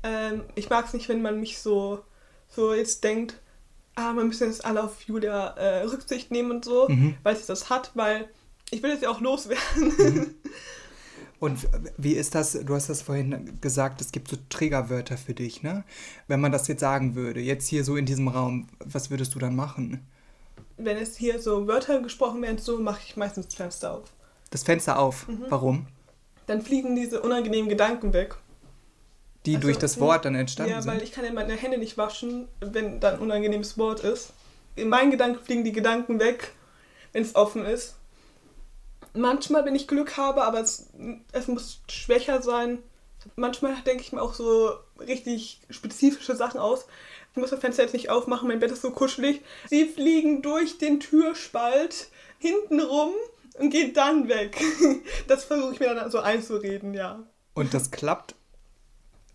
ähm, 0.02 0.42
ich 0.56 0.68
mag 0.68 0.86
es 0.86 0.92
nicht, 0.92 1.08
wenn 1.08 1.22
man 1.22 1.40
mich 1.40 1.58
so, 1.58 2.02
so 2.48 2.74
jetzt 2.74 3.02
denkt, 3.04 3.40
ah, 3.94 4.12
man 4.12 4.28
müsste 4.28 4.44
jetzt 4.44 4.64
alle 4.64 4.82
auf 4.82 5.02
Julia 5.02 5.48
äh, 5.56 5.84
Rücksicht 5.84 6.30
nehmen 6.30 6.50
und 6.50 6.64
so, 6.64 6.88
mhm. 6.88 7.16
weil 7.22 7.36
sie 7.36 7.46
das 7.46 7.70
hat, 7.70 7.92
weil 7.94 8.28
ich 8.70 8.82
will 8.82 8.90
jetzt 8.90 9.02
ja 9.02 9.10
auch 9.10 9.20
loswerden. 9.20 9.92
Mhm. 9.98 10.34
Und 11.38 11.68
wie 11.98 12.14
ist 12.14 12.34
das, 12.34 12.52
du 12.52 12.74
hast 12.74 12.88
das 12.88 13.02
vorhin 13.02 13.58
gesagt, 13.60 14.00
es 14.00 14.10
gibt 14.10 14.28
so 14.28 14.38
Trägerwörter 14.48 15.18
für 15.18 15.34
dich, 15.34 15.62
ne? 15.62 15.84
Wenn 16.28 16.40
man 16.40 16.50
das 16.50 16.66
jetzt 16.66 16.80
sagen 16.80 17.14
würde, 17.14 17.40
jetzt 17.40 17.68
hier 17.68 17.84
so 17.84 17.96
in 17.96 18.06
diesem 18.06 18.28
Raum, 18.28 18.68
was 18.78 19.10
würdest 19.10 19.34
du 19.34 19.38
dann 19.38 19.54
machen? 19.54 20.00
Wenn 20.78 20.96
es 20.96 21.16
hier 21.16 21.38
so 21.40 21.66
Wörter 21.66 22.00
gesprochen 22.00 22.40
werden, 22.40 22.56
so 22.56 22.78
mache 22.78 23.02
ich 23.06 23.16
meistens 23.18 23.48
das 23.48 23.54
Fenster 23.54 23.92
auf 23.92 24.04
das 24.50 24.62
Fenster 24.62 24.98
auf. 24.98 25.28
Mhm. 25.28 25.44
Warum? 25.48 25.86
Dann 26.46 26.62
fliegen 26.62 26.94
diese 26.96 27.20
unangenehmen 27.20 27.68
Gedanken 27.68 28.12
weg. 28.12 28.36
Die 29.44 29.56
also, 29.56 29.68
durch 29.68 29.78
das 29.78 30.00
Wort 30.00 30.24
dann 30.24 30.34
entstanden 30.34 30.72
ja, 30.72 30.82
sind? 30.82 30.90
Ja, 30.90 30.96
weil 30.96 31.04
ich 31.04 31.12
kann 31.12 31.24
ja 31.24 31.32
meine 31.32 31.54
Hände 31.54 31.78
nicht 31.78 31.98
waschen, 31.98 32.48
wenn 32.60 33.00
da 33.00 33.12
ein 33.12 33.18
unangenehmes 33.18 33.78
Wort 33.78 34.00
ist. 34.00 34.32
In 34.74 34.88
meinen 34.88 35.10
Gedanken 35.10 35.44
fliegen 35.44 35.64
die 35.64 35.72
Gedanken 35.72 36.18
weg, 36.18 36.52
wenn 37.12 37.22
es 37.22 37.34
offen 37.34 37.64
ist. 37.64 37.96
Manchmal, 39.16 39.64
wenn 39.64 39.74
ich 39.74 39.88
Glück 39.88 40.16
habe, 40.16 40.44
aber 40.44 40.60
es, 40.60 40.90
es 41.32 41.48
muss 41.48 41.80
schwächer 41.88 42.42
sein. 42.42 42.78
Manchmal 43.34 43.74
denke 43.86 44.02
ich 44.02 44.12
mir 44.12 44.22
auch 44.22 44.34
so 44.34 44.72
richtig 45.00 45.60
spezifische 45.70 46.36
Sachen 46.36 46.60
aus. 46.60 46.86
Ich 47.32 47.40
muss 47.40 47.50
das 47.50 47.60
Fenster 47.60 47.82
jetzt 47.82 47.92
nicht 47.92 48.08
aufmachen, 48.08 48.48
mein 48.48 48.60
Bett 48.60 48.70
ist 48.70 48.82
so 48.82 48.90
kuschelig. 48.90 49.42
Sie 49.68 49.86
fliegen 49.86 50.42
durch 50.42 50.78
den 50.78 51.00
Türspalt 51.00 52.08
hinten 52.38 52.80
rum 52.80 53.12
und 53.58 53.70
geht 53.70 53.96
dann 53.96 54.28
weg. 54.28 54.56
Das 55.28 55.44
versuche 55.44 55.72
ich 55.72 55.80
mir 55.80 55.94
dann 55.94 56.10
so 56.10 56.20
einzureden, 56.20 56.94
ja. 56.94 57.24
Und 57.54 57.74
das 57.74 57.90
klappt 57.90 58.36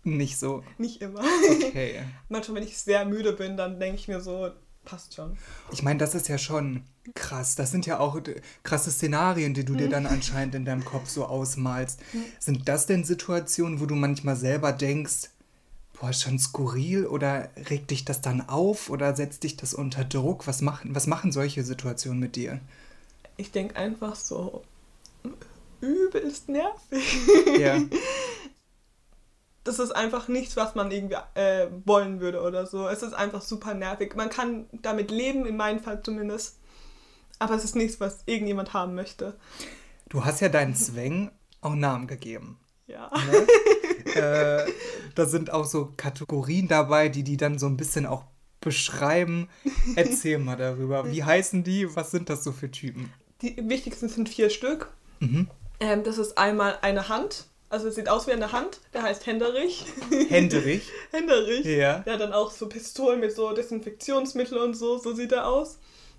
nicht 0.04 0.38
so? 0.38 0.64
Nicht 0.78 1.00
immer. 1.00 1.20
Okay. 1.20 2.02
Manchmal, 2.28 2.56
wenn 2.56 2.66
ich 2.66 2.78
sehr 2.78 3.04
müde 3.04 3.32
bin, 3.32 3.56
dann 3.56 3.78
denke 3.78 3.96
ich 3.96 4.08
mir 4.08 4.20
so, 4.20 4.50
passt 4.84 5.14
schon. 5.14 5.36
Ich 5.72 5.82
meine, 5.82 5.98
das 5.98 6.14
ist 6.14 6.28
ja 6.28 6.38
schon 6.38 6.82
krass. 7.14 7.54
Das 7.56 7.70
sind 7.70 7.86
ja 7.86 7.98
auch 7.98 8.18
krasse 8.62 8.90
Szenarien, 8.90 9.54
die 9.54 9.64
du 9.64 9.74
dir 9.74 9.88
dann 9.88 10.06
anscheinend 10.06 10.54
in 10.54 10.64
deinem 10.64 10.84
Kopf 10.84 11.08
so 11.08 11.26
ausmalst. 11.26 12.00
Sind 12.38 12.68
das 12.68 12.86
denn 12.86 13.04
Situationen, 13.04 13.80
wo 13.80 13.86
du 13.86 13.94
manchmal 13.94 14.36
selber 14.36 14.72
denkst, 14.72 15.30
boah, 16.00 16.12
schon 16.12 16.38
skurril 16.38 17.06
oder 17.06 17.48
regt 17.70 17.90
dich 17.90 18.04
das 18.04 18.20
dann 18.20 18.48
auf 18.48 18.90
oder 18.90 19.14
setzt 19.14 19.44
dich 19.44 19.56
das 19.56 19.74
unter 19.74 20.04
Druck? 20.04 20.46
Was 20.46 20.62
machen, 20.62 20.94
was 20.94 21.06
machen 21.06 21.32
solche 21.32 21.64
Situationen 21.64 22.20
mit 22.20 22.36
dir? 22.36 22.60
ich 23.36 23.50
denke 23.50 23.76
einfach 23.76 24.14
so, 24.14 24.62
übelst 25.80 26.48
nervig. 26.48 27.04
Ja. 27.58 27.78
Das 29.64 29.78
ist 29.78 29.92
einfach 29.92 30.28
nichts, 30.28 30.56
was 30.56 30.74
man 30.74 30.90
irgendwie 30.90 31.16
äh, 31.34 31.68
wollen 31.84 32.20
würde 32.20 32.42
oder 32.42 32.66
so. 32.66 32.88
Es 32.88 33.02
ist 33.02 33.12
einfach 33.12 33.42
super 33.42 33.74
nervig. 33.74 34.16
Man 34.16 34.28
kann 34.28 34.66
damit 34.72 35.10
leben, 35.10 35.46
in 35.46 35.56
meinem 35.56 35.80
Fall 35.80 36.02
zumindest. 36.02 36.58
Aber 37.38 37.54
es 37.54 37.64
ist 37.64 37.76
nichts, 37.76 38.00
was 38.00 38.22
irgendjemand 38.26 38.72
haben 38.72 38.94
möchte. 38.94 39.36
Du 40.08 40.24
hast 40.24 40.40
ja 40.40 40.48
deinen 40.48 40.74
Zwängen 40.74 41.30
auch 41.60 41.74
Namen 41.74 42.06
gegeben. 42.06 42.58
Ja. 42.86 43.10
Ne? 43.10 44.14
äh, 44.14 44.72
da 45.14 45.26
sind 45.26 45.52
auch 45.52 45.64
so 45.64 45.92
Kategorien 45.96 46.68
dabei, 46.68 47.08
die 47.08 47.22
die 47.22 47.36
dann 47.36 47.58
so 47.58 47.66
ein 47.66 47.76
bisschen 47.76 48.06
auch 48.06 48.24
beschreiben. 48.60 49.48
Erzähl 49.96 50.38
mal 50.38 50.56
darüber. 50.56 51.10
Wie 51.10 51.24
heißen 51.24 51.64
die? 51.64 51.94
Was 51.94 52.10
sind 52.10 52.28
das 52.28 52.44
so 52.44 52.52
für 52.52 52.70
Typen? 52.70 53.12
Die 53.42 53.56
wichtigsten 53.68 54.08
sind 54.08 54.28
vier 54.28 54.50
Stück. 54.50 54.92
Mhm. 55.20 55.48
Ähm, 55.80 56.04
das 56.04 56.18
ist 56.18 56.38
einmal 56.38 56.78
eine 56.82 57.08
Hand. 57.08 57.46
Also 57.72 57.88
es 57.88 57.94
sieht 57.94 58.10
aus 58.10 58.26
wie 58.26 58.32
eine 58.32 58.52
Hand. 58.52 58.80
Der 58.92 59.02
heißt 59.02 59.24
Händerich. 59.24 59.86
Händerich? 60.28 60.82
Händerich. 61.10 61.64
Ja. 61.72 62.00
Der 62.00 62.12
hat 62.12 62.20
dann 62.20 62.34
auch 62.34 62.50
so 62.50 62.68
Pistolen 62.68 63.18
mit 63.18 63.34
so 63.34 63.54
Desinfektionsmittel 63.54 64.58
und 64.58 64.74
so. 64.74 64.98
So 64.98 65.14
sieht 65.14 65.32
er 65.32 65.46
aus. 65.46 65.78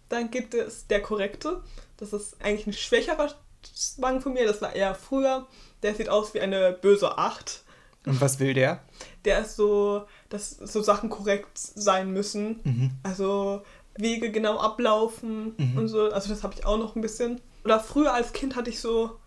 Dann 0.10 0.32
gibt 0.32 0.56
es 0.56 0.88
der 0.88 1.04
Korrekte. 1.04 1.62
Das 1.98 2.12
ist 2.12 2.42
eigentlich 2.42 2.66
ein 2.66 2.74
schwächerer 2.74 3.36
Zwang 3.62 4.20
von 4.20 4.34
mir. 4.34 4.48
Das 4.48 4.64
war 4.64 4.76
eher 4.76 4.96
früher. 4.96 5.46
Der 5.84 5.94
sieht 5.94 6.10
aus 6.10 6.34
wie 6.34 6.40
eine 6.40 6.72
böse 6.74 7.20
Acht. 7.20 7.62
Und 8.08 8.20
was 8.20 8.40
will 8.40 8.56
der? 8.56 8.84
Der 9.24 9.42
ist 9.42 9.56
so, 9.56 10.08
dass 10.30 10.50
so 10.50 10.82
Sachen 10.82 11.12
korrekt 11.12 11.56
sein 11.56 12.10
müssen. 12.10 12.62
Mhm. 12.64 12.92
Also 13.04 13.62
Wege 13.96 14.32
genau 14.32 14.58
ablaufen 14.58 15.54
mhm. 15.58 15.78
und 15.78 15.88
so. 15.88 16.10
Also 16.10 16.30
das 16.30 16.42
habe 16.42 16.56
ich 16.58 16.66
auch 16.66 16.80
noch 16.80 16.96
ein 16.96 17.02
bisschen. 17.02 17.42
Oder 17.64 17.80
früher 17.80 18.12
als 18.12 18.34
Kind 18.34 18.56
hatte 18.56 18.72
ich 18.72 18.80
so 18.80 19.20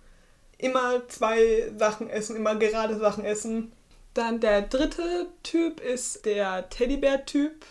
immer 0.58 1.06
zwei 1.08 1.70
Sachen 1.76 2.08
essen, 2.08 2.36
immer 2.36 2.56
gerade 2.56 2.98
Sachen 2.98 3.24
essen. 3.24 3.72
Dann 4.14 4.40
der 4.40 4.62
dritte 4.62 5.28
Typ 5.42 5.80
ist 5.80 6.24
der 6.24 6.68
Teddybär-Typ. 6.70 7.64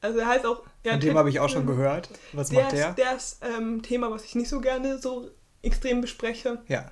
Also 0.00 0.18
er 0.18 0.26
heißt 0.26 0.46
auch. 0.46 0.62
Ja, 0.84 0.92
Von 0.92 1.00
dem 1.00 1.18
habe 1.18 1.30
ich 1.30 1.40
auch 1.40 1.48
schon 1.48 1.66
gehört. 1.66 2.10
Was 2.32 2.50
der 2.50 2.62
macht 2.62 2.72
der? 2.72 2.90
Ist, 2.90 2.98
der 2.98 3.16
ist 3.16 3.40
ähm, 3.42 3.82
Thema, 3.82 4.10
was 4.10 4.24
ich 4.24 4.34
nicht 4.34 4.48
so 4.48 4.60
gerne 4.60 4.98
so 4.98 5.30
extrem 5.62 6.00
bespreche. 6.00 6.62
Ja. 6.68 6.90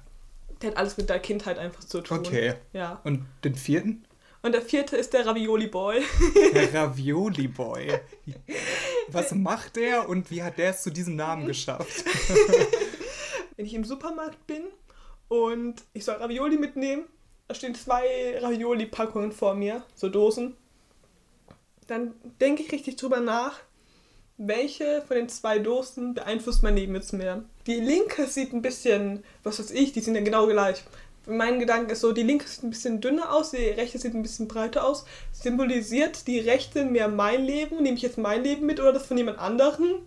Der 0.62 0.70
hat 0.70 0.76
alles 0.78 0.96
mit 0.96 1.08
der 1.08 1.18
Kindheit 1.18 1.58
einfach 1.58 1.84
zu 1.84 2.00
tun. 2.00 2.18
Okay. 2.18 2.54
Ja. 2.72 3.00
Und 3.04 3.26
den 3.42 3.54
vierten? 3.54 4.04
Und 4.42 4.52
der 4.52 4.62
vierte 4.62 4.96
ist 4.96 5.12
der 5.12 5.26
Ravioli 5.26 5.68
Boy. 5.68 6.02
Der 6.52 6.74
Ravioli 6.82 7.48
Boy. 7.48 7.98
Was 9.08 9.32
macht 9.32 9.76
der 9.76 10.08
und 10.08 10.30
wie 10.30 10.42
hat 10.42 10.58
der 10.58 10.70
es 10.70 10.82
zu 10.82 10.90
diesem 10.90 11.16
Namen 11.16 11.46
geschafft? 11.46 12.04
wenn 13.56 13.66
ich 13.66 13.74
im 13.74 13.84
Supermarkt 13.84 14.46
bin 14.46 14.64
und 15.28 15.82
ich 15.92 16.04
soll 16.04 16.16
Ravioli 16.16 16.56
mitnehmen, 16.56 17.04
da 17.48 17.54
stehen 17.54 17.74
zwei 17.74 18.38
Ravioli-Packungen 18.40 19.32
vor 19.32 19.54
mir, 19.54 19.82
so 19.94 20.08
Dosen, 20.08 20.56
dann 21.86 22.14
denke 22.40 22.62
ich 22.62 22.72
richtig 22.72 22.96
drüber 22.96 23.20
nach, 23.20 23.60
welche 24.36 25.02
von 25.06 25.16
den 25.16 25.28
zwei 25.28 25.58
Dosen 25.58 26.14
beeinflusst 26.14 26.62
mein 26.62 26.76
Leben 26.76 26.94
jetzt 26.94 27.12
mehr. 27.12 27.44
Die 27.66 27.80
linke 27.80 28.26
sieht 28.26 28.52
ein 28.52 28.62
bisschen, 28.62 29.22
was 29.42 29.58
weiß 29.58 29.70
ich, 29.70 29.92
die 29.92 30.00
sind 30.00 30.14
ja 30.14 30.22
genau 30.22 30.46
gleich. 30.46 30.82
Mein 31.26 31.58
Gedanke 31.58 31.92
ist 31.92 32.00
so, 32.00 32.12
die 32.12 32.22
linke 32.22 32.46
sieht 32.46 32.64
ein 32.64 32.70
bisschen 32.70 33.00
dünner 33.00 33.32
aus, 33.32 33.52
die 33.52 33.56
rechte 33.56 33.98
sieht 33.98 34.14
ein 34.14 34.22
bisschen 34.22 34.48
breiter 34.48 34.84
aus. 34.84 35.06
Symbolisiert 35.32 36.26
die 36.26 36.40
rechte 36.40 36.84
mehr 36.84 37.08
mein 37.08 37.44
Leben? 37.44 37.82
Nehme 37.82 37.96
ich 37.96 38.02
jetzt 38.02 38.18
mein 38.18 38.42
Leben 38.42 38.66
mit 38.66 38.80
oder 38.80 38.92
das 38.92 39.06
von 39.06 39.16
jemand 39.16 39.38
anderem? 39.38 40.00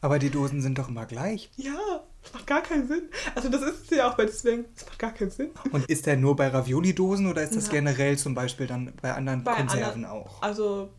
Aber 0.00 0.18
die 0.18 0.30
Dosen 0.30 0.62
sind 0.62 0.78
doch 0.78 0.88
immer 0.88 1.06
gleich. 1.06 1.50
Ja, 1.56 2.02
das 2.22 2.32
macht 2.32 2.46
gar 2.46 2.62
keinen 2.62 2.88
Sinn. 2.88 3.08
Also 3.34 3.48
das 3.48 3.62
ist 3.62 3.90
es 3.90 3.96
ja 3.96 4.10
auch 4.10 4.16
bei 4.16 4.26
Zwängen. 4.26 4.66
Das 4.74 4.86
macht 4.86 4.98
gar 4.98 5.12
keinen 5.12 5.30
Sinn. 5.30 5.50
Und 5.72 5.86
ist 5.86 6.06
der 6.06 6.16
nur 6.16 6.36
bei 6.36 6.48
Ravioli-Dosen 6.48 7.26
oder 7.26 7.42
ist 7.42 7.54
das 7.54 7.66
ja. 7.66 7.72
generell 7.72 8.16
zum 8.16 8.34
Beispiel 8.34 8.66
dann 8.66 8.92
bei 9.00 9.12
anderen 9.12 9.44
bei 9.44 9.54
Konserven 9.54 10.04
anderen, 10.04 10.06
auch? 10.06 10.42
Also 10.42 10.90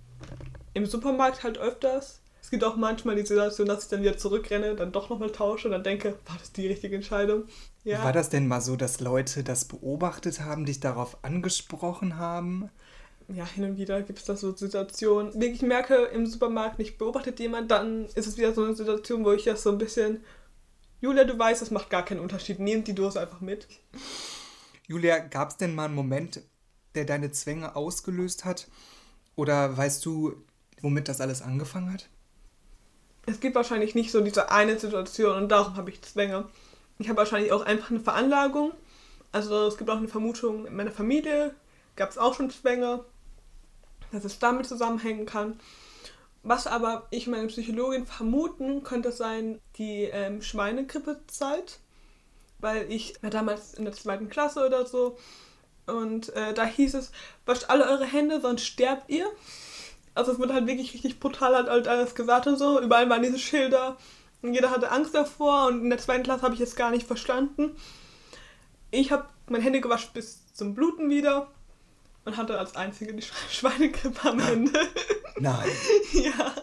im 0.73 0.85
Supermarkt 0.85 1.43
halt 1.43 1.57
öfters. 1.57 2.21
Es 2.41 2.49
gibt 2.49 2.63
auch 2.63 2.75
manchmal 2.75 3.15
die 3.15 3.25
Situation, 3.25 3.67
dass 3.67 3.83
ich 3.83 3.89
dann 3.89 4.01
wieder 4.01 4.17
zurückrenne, 4.17 4.75
dann 4.75 4.91
doch 4.91 5.09
nochmal 5.09 5.31
tausche 5.31 5.67
und 5.67 5.71
dann 5.71 5.83
denke, 5.83 6.17
war 6.25 6.37
das 6.37 6.51
die 6.51 6.67
richtige 6.67 6.95
Entscheidung? 6.95 7.43
Ja. 7.83 8.03
War 8.03 8.13
das 8.13 8.29
denn 8.29 8.47
mal 8.47 8.61
so, 8.61 8.75
dass 8.75 8.99
Leute 8.99 9.43
das 9.43 9.65
beobachtet 9.65 10.41
haben, 10.41 10.65
dich 10.65 10.79
darauf 10.79 11.23
angesprochen 11.23 12.17
haben? 12.17 12.69
Ja, 13.33 13.45
hin 13.45 13.63
und 13.63 13.77
wieder 13.77 14.01
gibt 14.01 14.19
es 14.19 14.25
da 14.25 14.35
so 14.35 14.55
Situationen, 14.55 15.31
wenn 15.35 15.53
ich 15.53 15.61
merke, 15.61 15.95
im 15.95 16.25
Supermarkt 16.25 16.79
nicht 16.79 16.97
beobachtet 16.97 17.39
jemand, 17.39 17.71
dann 17.71 18.05
ist 18.07 18.27
es 18.27 18.37
wieder 18.37 18.53
so 18.53 18.63
eine 18.63 18.75
Situation, 18.75 19.23
wo 19.23 19.31
ich 19.31 19.45
das 19.45 19.63
so 19.63 19.71
ein 19.71 19.77
bisschen, 19.77 20.23
Julia, 20.99 21.23
du 21.23 21.37
weißt, 21.37 21.61
das 21.61 21.71
macht 21.71 21.89
gar 21.89 22.03
keinen 22.03 22.19
Unterschied, 22.19 22.59
nehmt 22.59 22.87
die 22.87 22.95
Dose 22.95 23.19
einfach 23.19 23.41
mit. 23.41 23.67
Julia, 24.87 25.19
gab 25.19 25.49
es 25.49 25.57
denn 25.57 25.75
mal 25.75 25.85
einen 25.85 25.95
Moment, 25.95 26.41
der 26.95 27.05
deine 27.05 27.31
Zwänge 27.31 27.75
ausgelöst 27.75 28.45
hat? 28.45 28.67
Oder 29.35 29.75
weißt 29.77 30.05
du, 30.05 30.43
womit 30.81 31.07
das 31.07 31.21
alles 31.21 31.41
angefangen 31.41 31.93
hat? 31.93 32.09
Es 33.25 33.39
gibt 33.39 33.55
wahrscheinlich 33.55 33.95
nicht 33.95 34.11
so 34.11 34.21
diese 34.21 34.51
eine 34.51 34.77
Situation 34.77 35.37
und 35.37 35.49
darum 35.49 35.75
habe 35.77 35.89
ich 35.89 36.01
Zwänge. 36.01 36.49
Ich 36.99 37.07
habe 37.07 37.17
wahrscheinlich 37.17 37.51
auch 37.51 37.61
einfach 37.61 37.91
eine 37.91 37.99
Veranlagung. 37.99 38.73
Also 39.31 39.67
es 39.67 39.77
gibt 39.77 39.89
auch 39.89 39.97
eine 39.97 40.07
Vermutung, 40.07 40.65
in 40.65 40.75
meiner 40.75 40.91
Familie 40.91 41.55
gab 41.95 42.09
es 42.09 42.17
auch 42.17 42.33
schon 42.33 42.49
Zwänge 42.49 43.05
dass 44.11 44.25
es 44.25 44.39
damit 44.39 44.65
zusammenhängen 44.65 45.25
kann. 45.25 45.59
Was 46.43 46.65
aber 46.65 47.07
ich 47.11 47.27
meine 47.27 47.47
Psychologin 47.47 48.05
vermuten, 48.05 48.83
könnte 48.83 49.11
sein 49.11 49.59
die 49.77 50.03
ähm, 50.05 50.41
Schweinegrippezeit, 50.41 51.79
weil 52.59 52.91
ich 52.91 53.13
war 53.21 53.29
damals 53.29 53.75
in 53.75 53.85
der 53.85 53.93
zweiten 53.93 54.29
Klasse 54.29 54.65
oder 54.65 54.85
so 54.85 55.17
und 55.85 56.35
äh, 56.35 56.53
da 56.53 56.65
hieß 56.65 56.95
es, 56.95 57.11
wascht 57.45 57.65
alle 57.67 57.85
eure 57.85 58.05
Hände, 58.05 58.41
sonst 58.41 58.65
sterbt 58.65 59.09
ihr. 59.09 59.27
Also 60.13 60.31
es 60.31 60.39
wurde 60.39 60.53
halt 60.53 60.67
wirklich 60.67 60.93
richtig 60.93 61.19
brutal 61.19 61.55
halt, 61.55 61.69
halt 61.69 61.87
alles 61.87 62.15
gesagt 62.15 62.47
und 62.47 62.57
so. 62.57 62.81
Überall 62.81 63.09
waren 63.09 63.23
diese 63.23 63.39
Schilder 63.39 63.97
und 64.41 64.53
jeder 64.53 64.71
hatte 64.71 64.91
Angst 64.91 65.13
davor 65.13 65.67
und 65.67 65.83
in 65.83 65.89
der 65.89 65.99
zweiten 65.99 66.23
Klasse 66.23 66.43
habe 66.43 66.55
ich 66.55 66.61
es 66.61 66.75
gar 66.75 66.91
nicht 66.91 67.07
verstanden. 67.07 67.75
Ich 68.89 69.11
habe 69.11 69.27
meine 69.47 69.63
Hände 69.63 69.81
gewaschen 69.81 70.11
bis 70.13 70.53
zum 70.53 70.73
Bluten 70.73 71.09
wieder 71.09 71.47
und 72.25 72.37
hatte 72.37 72.57
als 72.57 72.75
einzige 72.75 73.13
die 73.13 73.23
Schweinegrippe 73.49 74.29
am 74.29 74.39
Ende. 74.39 74.79
Nein. 75.39 75.69
ja. 76.13 76.53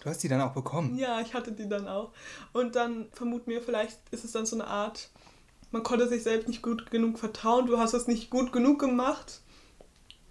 Du 0.00 0.10
hast 0.10 0.22
die 0.22 0.28
dann 0.28 0.40
auch 0.40 0.52
bekommen? 0.52 0.96
Ja, 0.98 1.20
ich 1.20 1.32
hatte 1.32 1.52
die 1.52 1.68
dann 1.68 1.86
auch. 1.86 2.10
Und 2.52 2.74
dann 2.74 3.06
vermuten 3.12 3.50
wir, 3.50 3.62
vielleicht 3.62 3.98
ist 4.10 4.24
es 4.24 4.32
dann 4.32 4.46
so 4.46 4.56
eine 4.56 4.66
Art, 4.66 5.10
man 5.70 5.82
konnte 5.82 6.08
sich 6.08 6.22
selbst 6.22 6.48
nicht 6.48 6.62
gut 6.62 6.90
genug 6.90 7.18
vertrauen, 7.18 7.66
du 7.66 7.78
hast 7.78 7.94
es 7.94 8.06
nicht 8.06 8.28
gut 8.28 8.52
genug 8.52 8.78
gemacht. 8.78 9.40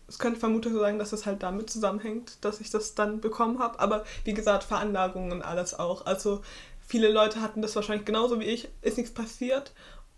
Es 0.07 0.19
könnte 0.19 0.39
vermutlich 0.39 0.73
so 0.73 0.79
sein, 0.81 0.99
dass 0.99 1.13
es 1.13 1.25
halt 1.25 1.41
damit 1.41 1.69
zusammenhängt, 1.69 2.43
dass 2.43 2.59
ich 2.59 2.69
das 2.69 2.95
dann 2.95 3.21
bekommen 3.21 3.59
habe. 3.59 3.79
Aber 3.79 4.03
wie 4.25 4.33
gesagt, 4.33 4.65
Veranlagungen 4.65 5.31
und 5.31 5.41
alles 5.41 5.73
auch. 5.73 6.05
Also 6.05 6.41
viele 6.85 7.09
Leute 7.09 7.39
hatten 7.39 7.61
das 7.61 7.75
wahrscheinlich 7.75 8.05
genauso 8.05 8.41
wie 8.41 8.45
ich. 8.45 8.67
Ist 8.81 8.97
nichts 8.97 9.13
passiert, 9.13 9.73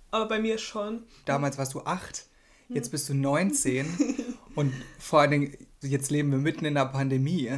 aber 0.10 0.28
bei 0.28 0.40
mir 0.40 0.58
schon. 0.58 1.04
Damals 1.26 1.60
warst 1.60 1.76
du 1.76 1.82
acht, 1.82 2.26
jetzt 2.74 2.92
bist 2.92 3.10
du 3.10 3.14
19 3.14 3.86
Und 4.56 4.74
vor 5.00 5.22
allen 5.22 5.32
Dingen, 5.32 5.58
jetzt 5.82 6.12
leben 6.12 6.32
wir 6.32 6.38
mitten 6.38 6.66
in 6.66 6.76
der 6.76 6.86
Pandemie, 6.86 7.52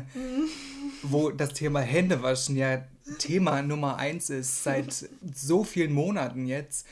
wo 1.04 1.30
das 1.30 1.54
Thema 1.54 1.82
Händewaschen 1.82 2.56
ja 2.56 2.84
Thema 3.20 3.62
Nummer 3.62 3.98
eins 3.98 4.30
ist, 4.30 4.64
seit 4.64 5.08
so 5.34 5.64
vielen 5.64 5.94
Monaten 5.94 6.48
jetzt. 6.48 6.88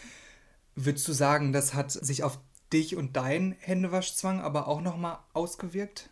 Würdest 0.75 1.08
du 1.08 1.13
sagen, 1.13 1.53
das 1.53 1.74
hat 1.74 1.92
sich 1.92 2.24
auf 2.24 2.38
dich 2.72 2.96
und 2.96 3.15
deinen 3.15 3.53
Händewaschzwang 3.60 4.42
aber 4.42 4.68
auch 4.68 4.82
nochmal 4.82 5.20
ausgewirkt? 5.34 6.10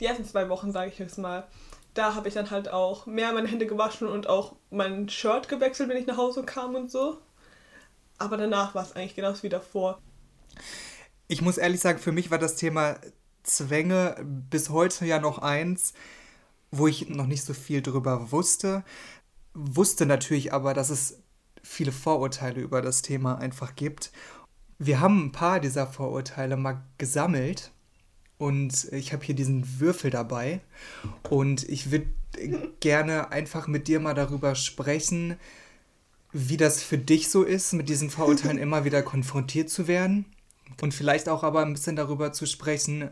Die 0.00 0.06
ersten 0.06 0.24
zwei 0.24 0.48
Wochen, 0.48 0.72
sage 0.72 0.90
ich 0.90 0.98
jetzt 0.98 1.18
mal. 1.18 1.46
Da 1.94 2.14
habe 2.14 2.28
ich 2.28 2.34
dann 2.34 2.50
halt 2.50 2.68
auch 2.68 3.06
mehr 3.06 3.32
meine 3.32 3.48
Hände 3.48 3.66
gewaschen 3.66 4.06
und 4.06 4.28
auch 4.28 4.54
mein 4.70 5.08
Shirt 5.08 5.48
gewechselt, 5.48 5.88
wenn 5.88 5.96
ich 5.96 6.06
nach 6.06 6.16
Hause 6.16 6.44
kam 6.44 6.74
und 6.74 6.90
so. 6.90 7.18
Aber 8.18 8.36
danach 8.36 8.74
war 8.74 8.84
es 8.84 8.94
eigentlich 8.94 9.16
genauso 9.16 9.42
wie 9.42 9.48
davor. 9.48 10.00
Ich 11.30 11.42
muss 11.42 11.58
ehrlich 11.58 11.80
sagen, 11.80 12.00
für 12.00 12.10
mich 12.10 12.32
war 12.32 12.38
das 12.38 12.56
Thema 12.56 12.96
Zwänge 13.44 14.16
bis 14.50 14.68
heute 14.68 15.06
ja 15.06 15.20
noch 15.20 15.38
eins, 15.38 15.92
wo 16.72 16.88
ich 16.88 17.08
noch 17.08 17.28
nicht 17.28 17.44
so 17.44 17.54
viel 17.54 17.82
drüber 17.82 18.32
wusste. 18.32 18.82
Wusste 19.54 20.06
natürlich 20.06 20.52
aber, 20.52 20.74
dass 20.74 20.90
es 20.90 21.20
viele 21.62 21.92
Vorurteile 21.92 22.60
über 22.60 22.82
das 22.82 23.02
Thema 23.02 23.38
einfach 23.38 23.76
gibt. 23.76 24.10
Wir 24.80 24.98
haben 24.98 25.26
ein 25.26 25.30
paar 25.30 25.60
dieser 25.60 25.86
Vorurteile 25.86 26.56
mal 26.56 26.82
gesammelt 26.98 27.70
und 28.36 28.88
ich 28.90 29.12
habe 29.12 29.24
hier 29.24 29.36
diesen 29.36 29.78
Würfel 29.78 30.10
dabei 30.10 30.60
und 31.28 31.62
ich 31.68 31.92
würde 31.92 32.08
gerne 32.80 33.30
einfach 33.30 33.68
mit 33.68 33.86
dir 33.86 34.00
mal 34.00 34.14
darüber 34.14 34.56
sprechen, 34.56 35.36
wie 36.32 36.56
das 36.56 36.82
für 36.82 36.98
dich 36.98 37.30
so 37.30 37.44
ist, 37.44 37.72
mit 37.72 37.88
diesen 37.88 38.10
Vorurteilen 38.10 38.58
immer 38.58 38.84
wieder 38.84 39.04
konfrontiert 39.04 39.70
zu 39.70 39.86
werden 39.86 40.24
und 40.80 40.94
vielleicht 40.94 41.28
auch 41.28 41.42
aber 41.42 41.60
ein 41.60 41.72
bisschen 41.72 41.96
darüber 41.96 42.32
zu 42.32 42.46
sprechen, 42.46 43.10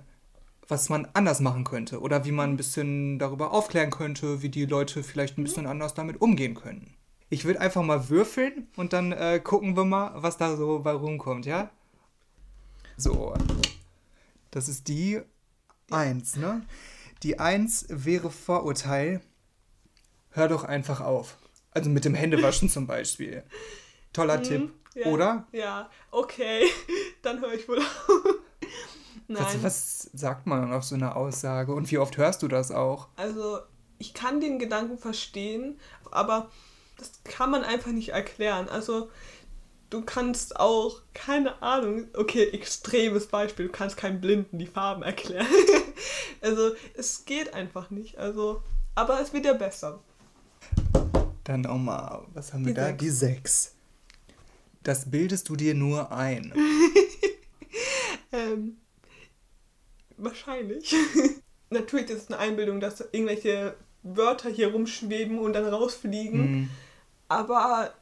was 0.69 0.89
man 0.89 1.09
anders 1.15 1.41
machen 1.41 1.65
könnte 1.65 2.01
oder 2.01 2.25
wie 2.25 2.33
man 2.33 2.51
ein 2.51 2.57
bisschen 2.57 3.19
darüber 3.19 3.53
aufklären 3.53 3.91
könnte, 3.91 4.43
wie 4.43 4.51
die 4.51 4.67
Leute 4.67 5.03
vielleicht 5.03 5.39
ein 5.39 5.45
bisschen 5.45 5.67
anders 5.67 5.95
damit 5.95 6.21
umgehen 6.21 6.55
können. 6.55 6.95
Ich 7.31 7.45
würde 7.45 7.61
einfach 7.61 7.83
mal 7.83 8.09
würfeln 8.09 8.69
und 8.77 8.93
dann 8.93 9.13
äh, 9.13 9.41
gucken 9.43 9.77
wir 9.77 9.85
mal, 9.85 10.13
was 10.15 10.37
da 10.37 10.57
so 10.57 10.81
bei 10.81 10.93
rumkommt, 10.93 11.47
ja? 11.47 11.71
So. 12.97 13.35
Das 14.51 14.69
ist 14.69 14.89
die 14.89 15.21
1, 15.91 16.37
ne? 16.37 16.63
Die 17.23 17.39
1 17.39 17.87
wäre 17.91 18.31
Vorurteil. 18.31 19.21
Hör 20.31 20.49
doch 20.49 20.65
einfach 20.65 21.01
auf. 21.01 21.37
Also 21.71 21.91
mit 21.91 22.05
dem 22.05 22.15
Händewaschen 22.15 22.69
zum 22.69 22.87
Beispiel. 22.87 23.43
Toller 24.13 24.39
mhm, 24.39 24.43
Tipp, 24.43 24.73
ja, 24.99 25.07
oder? 25.07 25.47
Ja, 25.53 25.91
okay. 26.11 26.65
Dann 27.23 27.41
höre 27.41 27.55
ich 27.55 27.69
wohl 27.69 27.79
auf. 27.79 28.09
Nein. 29.29 29.45
Was, 29.45 29.63
was 29.63 30.11
sagt 30.15 30.47
man 30.47 30.73
auf 30.73 30.85
so 30.85 30.95
eine 30.95 31.15
Aussage 31.15 31.75
und 31.75 31.91
wie 31.91 31.99
oft 31.99 32.17
hörst 32.17 32.43
du 32.43 32.49
das 32.49 32.71
auch? 32.71 33.09
Also, 33.17 33.59
ich 33.99 34.15
kann 34.15 34.41
den 34.41 34.59
Gedanken 34.59 34.97
verstehen, 34.97 35.79
aber 36.11 36.51
das 36.97 37.13
kann 37.25 37.51
man 37.51 37.63
einfach 37.63 37.91
nicht 37.91 38.11
erklären. 38.11 38.69
Also, 38.71 39.11
du 39.91 40.03
kannst 40.03 40.59
auch, 40.59 41.03
keine 41.13 41.63
Ahnung, 41.63 42.09
okay, 42.17 42.49
extremes 42.49 43.27
Beispiel, 43.27 43.67
du 43.67 43.73
kannst 43.73 43.99
keinem 43.99 44.21
Blinden 44.21 44.59
die 44.59 44.67
Farben 44.67 45.03
erklären. 45.03 45.47
also, 46.41 46.73
es 46.95 47.27
geht 47.27 47.53
einfach 47.53 47.91
nicht. 47.91 48.17
Also, 48.17 48.63
aber 48.95 49.21
es 49.21 49.33
wird 49.35 49.45
ja 49.45 49.53
besser. 49.53 50.01
Dann 51.45 51.67
auch 51.67 51.79
mal, 51.79 52.27
was 52.33 52.53
haben 52.53 52.65
wir 52.65 52.73
die 52.73 52.81
da? 52.81 52.87
Sechs. 52.87 52.99
Die 52.99 53.11
sechs. 53.11 53.78
Das 54.89 55.11
bildest 55.11 55.51
du 55.51 55.55
dir 55.55 55.75
nur 55.75 56.13
ein. 56.13 56.51
ähm, 58.33 58.79
Wahrscheinlich. 60.17 60.95
Natürlich 61.71 62.09
ist 62.09 62.23
es 62.23 62.29
eine 62.29 62.39
Einbildung, 62.39 62.81
dass 62.81 63.03
irgendwelche 63.13 63.75
Wörter 64.03 64.49
hier 64.49 64.73
rumschweben 64.73 65.41
und 65.41 65.53
dann 65.53 65.67
rausfliegen. 65.67 66.41
Mhm. 66.41 66.71
Aber 67.29 67.93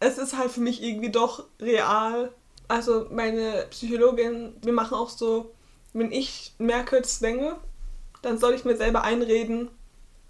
es 0.00 0.18
ist 0.18 0.36
halt 0.36 0.50
für 0.50 0.60
mich 0.60 0.82
irgendwie 0.82 1.10
doch 1.10 1.46
real. 1.60 2.30
Also 2.68 3.06
meine 3.10 3.66
Psychologin, 3.70 4.52
wir 4.60 4.74
machen 4.74 4.96
auch 4.98 5.08
so, 5.08 5.54
wenn 5.94 6.12
ich 6.12 6.52
merke 6.58 7.00
Zwänge, 7.00 7.56
dann 8.20 8.36
soll 8.36 8.52
ich 8.52 8.66
mir 8.66 8.76
selber 8.76 9.02
einreden, 9.02 9.70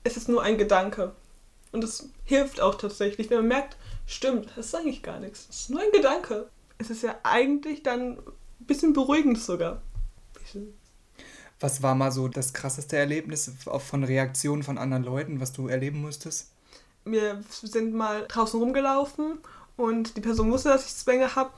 es 0.04 0.16
ist 0.16 0.28
nur 0.28 0.44
ein 0.44 0.58
Gedanke. 0.58 1.16
Und 1.72 1.82
das 1.82 2.08
hilft 2.22 2.60
auch 2.60 2.76
tatsächlich, 2.76 3.30
wenn 3.30 3.38
man 3.38 3.48
merkt, 3.48 3.76
stimmt, 4.08 4.50
das 4.56 4.66
ist 4.66 4.74
eigentlich 4.74 5.02
gar 5.02 5.20
nichts. 5.20 5.46
Es 5.48 5.60
ist 5.60 5.70
nur 5.70 5.80
ein 5.80 5.92
Gedanke. 5.92 6.48
Es 6.78 6.90
ist 6.90 7.02
ja 7.02 7.16
eigentlich 7.22 7.82
dann 7.82 8.18
ein 8.18 8.66
bisschen 8.66 8.92
beruhigend 8.92 9.38
sogar. 9.38 9.82
Was 11.60 11.82
war 11.82 11.94
mal 11.94 12.10
so 12.10 12.28
das 12.28 12.52
krasseste 12.52 12.96
Erlebnis 12.96 13.50
von 13.64 14.04
Reaktionen 14.04 14.62
von 14.62 14.78
anderen 14.78 15.04
Leuten, 15.04 15.40
was 15.40 15.52
du 15.52 15.68
erleben 15.68 16.00
musstest? 16.00 16.52
Wir 17.04 17.42
sind 17.50 17.94
mal 17.94 18.26
draußen 18.28 18.60
rumgelaufen 18.60 19.38
Und 19.76 20.16
die 20.16 20.20
Person 20.20 20.50
wusste, 20.50 20.70
dass 20.70 20.86
ich 20.86 20.94
Zwänge 20.94 21.34
habe. 21.34 21.50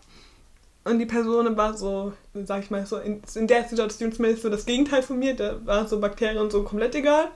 Und 0.84 0.98
die 0.98 1.06
Person 1.06 1.56
war 1.56 1.76
so, 1.76 2.12
sag 2.34 2.64
ich 2.64 2.70
mal, 2.70 2.86
so 2.86 2.96
in, 2.98 3.22
in 3.34 3.46
der 3.46 3.68
Situation 3.68 4.12
zumindest 4.12 4.42
so 4.42 4.48
das 4.48 4.64
Gegenteil 4.64 5.02
von 5.02 5.18
mir. 5.18 5.36
Da 5.36 5.64
waren 5.66 5.86
so 5.86 6.00
Bakterien 6.00 6.38
und 6.38 6.50
so 6.50 6.62
komplett 6.62 6.94
egal. 6.94 7.30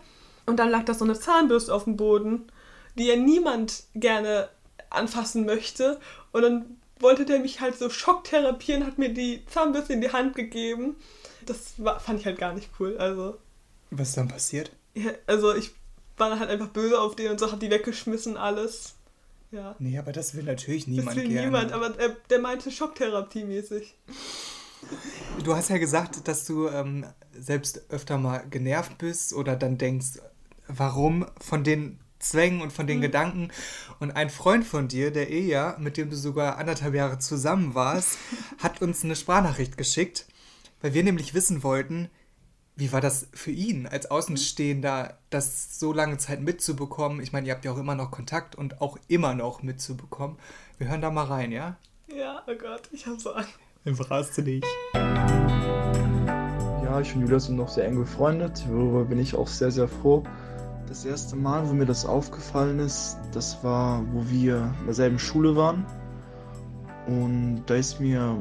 Und 0.47 0.59
dann 0.59 0.71
lag 0.71 0.85
da 0.85 0.95
so 0.95 1.05
eine 1.05 1.19
Zahnbürste 1.19 1.73
auf 1.73 1.85
dem 1.85 1.97
Boden, 1.97 2.51
die 2.97 3.07
ja 3.07 3.17
niemand 3.17 3.85
gerne 3.95 4.49
anfassen 4.95 5.45
möchte. 5.45 6.01
Und 6.33 6.43
dann 6.43 6.79
wollte 7.01 7.25
der 7.25 7.41
mich 7.41 7.61
halt 7.61 7.77
so 7.77 7.91
schocktherapieren, 7.91 8.87
hat 8.87 8.99
mir 8.99 9.13
die 9.13 9.45
Zahnbürste 9.47 9.93
in 9.93 10.01
die 10.01 10.13
Hand 10.13 10.35
gegeben. 10.35 10.97
Das 11.47 11.75
war, 11.79 12.01
fand 12.01 12.21
ich 12.21 12.27
halt 12.27 12.39
gar 12.39 12.55
nicht 12.55 12.71
cool. 12.79 12.97
Also. 12.99 13.39
Was 13.91 14.11
ist 14.11 14.17
dann 14.17 14.29
passiert? 14.29 14.71
Ja, 14.95 15.11
also 15.27 15.55
ich 15.55 15.73
war 16.17 16.39
halt 16.39 16.51
einfach 16.51 16.69
böse 16.69 16.99
auf 17.01 17.17
den 17.17 17.33
und 17.33 17.41
so, 17.41 17.51
hat 17.51 17.61
die 17.63 17.71
weggeschmissen, 17.71 18.37
alles. 18.37 18.95
Ja. 19.51 19.77
Nee, 19.79 19.99
aber 19.99 20.13
das 20.13 20.35
will 20.35 20.45
natürlich 20.45 20.87
niemand 20.87 21.09
Das 21.09 21.17
will 21.17 21.29
gerne. 21.29 21.47
niemand, 21.47 21.73
aber 21.73 21.91
der, 21.91 22.17
der 22.31 22.39
meinte 22.41 22.71
Schocktherapie-mäßig. 22.71 23.95
Du 25.45 25.55
hast 25.55 25.71
ja 25.71 25.79
gesagt, 25.79 26.27
dass 26.29 26.45
du 26.45 26.69
ähm, 26.69 27.07
selbst 27.33 27.83
öfter 27.91 28.19
mal 28.19 28.45
genervt 28.51 28.99
bist 28.99 29.33
oder 29.33 29.57
dann 29.57 29.79
denkst, 29.79 30.21
warum 30.69 31.27
von 31.41 31.65
den 31.65 31.99
Zwängen 32.25 32.61
und 32.61 32.73
von 32.73 32.87
den 32.87 32.99
Mhm. 32.99 33.03
Gedanken. 33.03 33.49
Und 34.01 34.13
ein 34.13 34.31
Freund 34.31 34.65
von 34.67 34.89
dir, 34.89 35.11
der 35.13 35.31
Eja, 35.31 35.77
mit 35.79 35.97
dem 35.97 36.11
du 36.11 36.17
sogar 36.17 36.59
anderthalb 36.59 36.95
Jahre 36.95 37.19
zusammen 37.19 37.75
warst, 37.75 38.19
hat 38.59 38.83
uns 38.83 39.05
eine 39.05 39.17
Sprachnachricht 39.17 39.77
geschickt, 39.77 40.27
weil 40.81 40.95
wir 40.95 41.05
nämlich 41.05 41.35
wissen 41.35 41.63
wollten, 41.63 42.11
wie 42.77 42.93
war 42.93 43.01
das 43.01 43.29
für 43.33 43.53
ihn 43.53 43.87
als 43.87 44.11
Außenstehender, 44.11 45.17
das 45.31 45.79
so 45.79 45.93
lange 45.93 46.19
Zeit 46.19 46.41
mitzubekommen? 46.41 47.21
Ich 47.23 47.33
meine, 47.33 47.47
ihr 47.47 47.53
habt 47.55 47.65
ja 47.65 47.71
auch 47.71 47.79
immer 47.79 47.95
noch 47.95 48.11
Kontakt 48.11 48.57
und 48.57 48.81
auch 48.81 48.99
immer 49.07 49.35
noch 49.35 49.63
mitzubekommen. 49.63 50.39
Wir 50.79 50.89
hören 50.89 51.01
da 51.01 51.11
mal 51.11 51.27
rein, 51.27 51.53
ja? 51.53 51.77
Ja, 52.09 52.43
oh 52.49 52.55
Gott, 52.61 52.89
ich 52.91 53.07
hab 53.07 53.21
so 53.21 53.33
Angst. 53.33 53.51
Überraschst 53.85 54.37
du 54.39 54.43
dich. 54.43 54.65
Ja, 56.83 57.01
ich 57.01 57.15
und 57.15 57.21
Julia 57.23 57.39
sind 57.39 57.57
noch 57.57 57.69
sehr 57.69 57.87
eng 57.87 57.97
befreundet, 57.97 58.65
worüber 58.69 59.05
bin 59.05 59.19
ich 59.21 59.35
auch 59.37 59.47
sehr, 59.49 59.71
sehr 59.71 59.89
froh. 59.89 60.25
Das 60.87 61.05
erste 61.05 61.35
Mal, 61.35 61.69
wo 61.69 61.73
mir 61.73 61.87
das 61.87 62.05
aufgefallen 62.05 62.79
ist, 62.79 63.19
das 63.33 63.65
war, 63.65 64.05
wo 64.13 64.25
wir 64.31 64.75
in 64.81 64.85
derselben 64.85 65.19
Schule 65.19 65.57
waren. 65.57 65.87
Und 67.07 67.63
da 67.67 67.75
ist 67.75 68.01
mir 68.01 68.37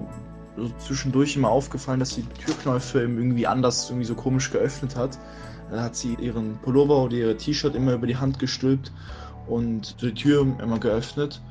so 0.58 0.70
zwischendurch 0.78 1.36
immer 1.36 1.50
aufgefallen, 1.50 2.00
dass 2.00 2.12
sie 2.12 2.24
die 2.24 2.46
Türknöpfe 2.46 3.02
irgendwie 3.02 3.48
anders, 3.48 3.90
irgendwie 3.90 4.06
so 4.06 4.16
komisch 4.16 4.52
geöffnet 4.52 4.96
hat. 4.96 5.18
Da 5.72 5.84
hat 5.84 5.96
sie 5.96 6.16
ihren 6.16 6.58
Pullover 6.62 7.04
oder 7.04 7.16
ihre 7.16 7.38
T-Shirt 7.38 7.76
immer 7.76 7.94
über 7.94 8.08
die 8.08 8.18
Hand 8.18 8.40
gestülpt 8.40 8.92
und 9.48 10.02
die 10.02 10.14
Tür 10.14 10.46
immer 10.62 10.80
geöffnet. 10.80 11.42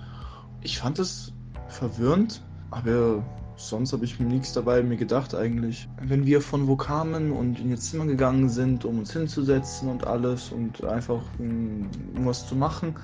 Ich 0.60 0.78
fand 0.78 0.98
es 0.98 1.32
verwirrend, 1.68 2.42
aber 2.70 3.24
sonst 3.68 3.92
habe 3.92 4.04
ich 4.04 4.18
mir 4.20 4.26
nichts 4.26 4.52
dabei 4.52 4.82
mir 4.82 4.96
gedacht 4.96 5.34
eigentlich. 5.34 5.88
Wenn 6.00 6.26
wir 6.26 6.40
von 6.40 6.66
wo 6.66 6.76
kamen 6.76 7.32
und 7.32 7.58
in 7.58 7.70
ihr 7.70 7.78
Zimmer 7.78 8.06
gegangen 8.06 8.48
sind, 8.48 8.84
um 8.84 8.98
uns 8.98 9.12
hinzusetzen 9.12 9.88
und 9.88 10.06
alles 10.06 10.50
und 10.50 10.84
einfach 10.84 11.22
um, 11.38 11.88
um 12.16 12.26
was 12.26 12.46
zu 12.46 12.54
machen, 12.54 12.96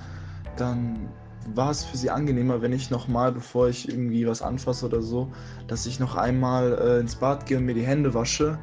dann 0.57 1.09
war 1.55 1.71
es 1.71 1.83
für 1.83 1.97
sie 1.97 2.09
angenehmer, 2.09 2.61
wenn 2.61 2.73
ich 2.73 2.89
nochmal, 2.89 3.31
bevor 3.31 3.69
ich 3.69 3.89
irgendwie 3.89 4.27
was 4.27 4.41
anfasse 4.41 4.85
oder 4.85 5.01
so, 5.01 5.31
dass 5.67 5.85
ich 5.85 5.99
noch 5.99 6.15
einmal 6.15 6.77
äh, 6.79 6.99
ins 6.99 7.15
Bad 7.15 7.45
gehe 7.45 7.57
und 7.57 7.65
mir 7.65 7.73
die 7.73 7.85
Hände 7.85 8.13
wasche. 8.13 8.59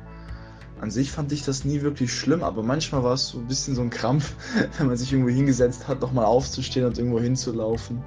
An 0.81 0.91
sich 0.91 1.11
fand 1.11 1.33
ich 1.33 1.43
das 1.43 1.65
nie 1.65 1.81
wirklich 1.81 2.13
schlimm, 2.13 2.43
aber 2.43 2.63
manchmal 2.63 3.03
war 3.03 3.15
es 3.15 3.29
so 3.29 3.39
ein 3.39 3.47
bisschen 3.47 3.75
so 3.75 3.83
ein 3.83 3.91
Krampf, 3.91 4.35
wenn 4.79 4.89
man 4.89 4.97
sich 4.97 5.13
irgendwo 5.13 5.31
hingesetzt 5.31 5.89
hat, 5.89 6.01
nochmal 6.01 6.27
aufzustehen 6.27 6.87
und 6.87 6.99
irgendwo 6.99 7.19
hinzulaufen. 7.19 8.05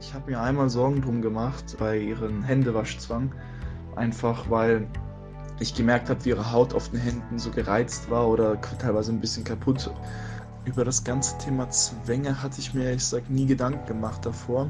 Ich 0.00 0.12
habe 0.12 0.30
mir 0.30 0.40
einmal 0.40 0.68
Sorgen 0.68 1.00
drum 1.00 1.22
gemacht 1.22 1.76
bei 1.78 1.98
ihren 1.98 2.42
Händewaschzwang, 2.42 3.32
einfach 3.96 4.50
weil 4.50 4.86
ich 5.58 5.74
gemerkt 5.74 6.10
habe, 6.10 6.22
wie 6.24 6.30
ihre 6.30 6.52
Haut 6.52 6.74
auf 6.74 6.90
den 6.90 7.00
Händen 7.00 7.38
so 7.38 7.50
gereizt 7.50 8.10
war 8.10 8.28
oder 8.28 8.60
teilweise 8.78 9.12
ein 9.12 9.20
bisschen 9.20 9.44
kaputt. 9.44 9.90
Über 10.66 10.84
das 10.84 11.02
ganze 11.02 11.38
Thema 11.38 11.70
Zwänge 11.70 12.42
hatte 12.42 12.60
ich 12.60 12.74
mir 12.74 12.84
ehrlich 12.84 13.00
gesagt 13.00 13.30
nie 13.30 13.46
Gedanken 13.46 13.86
gemacht 13.86 14.26
davor. 14.26 14.68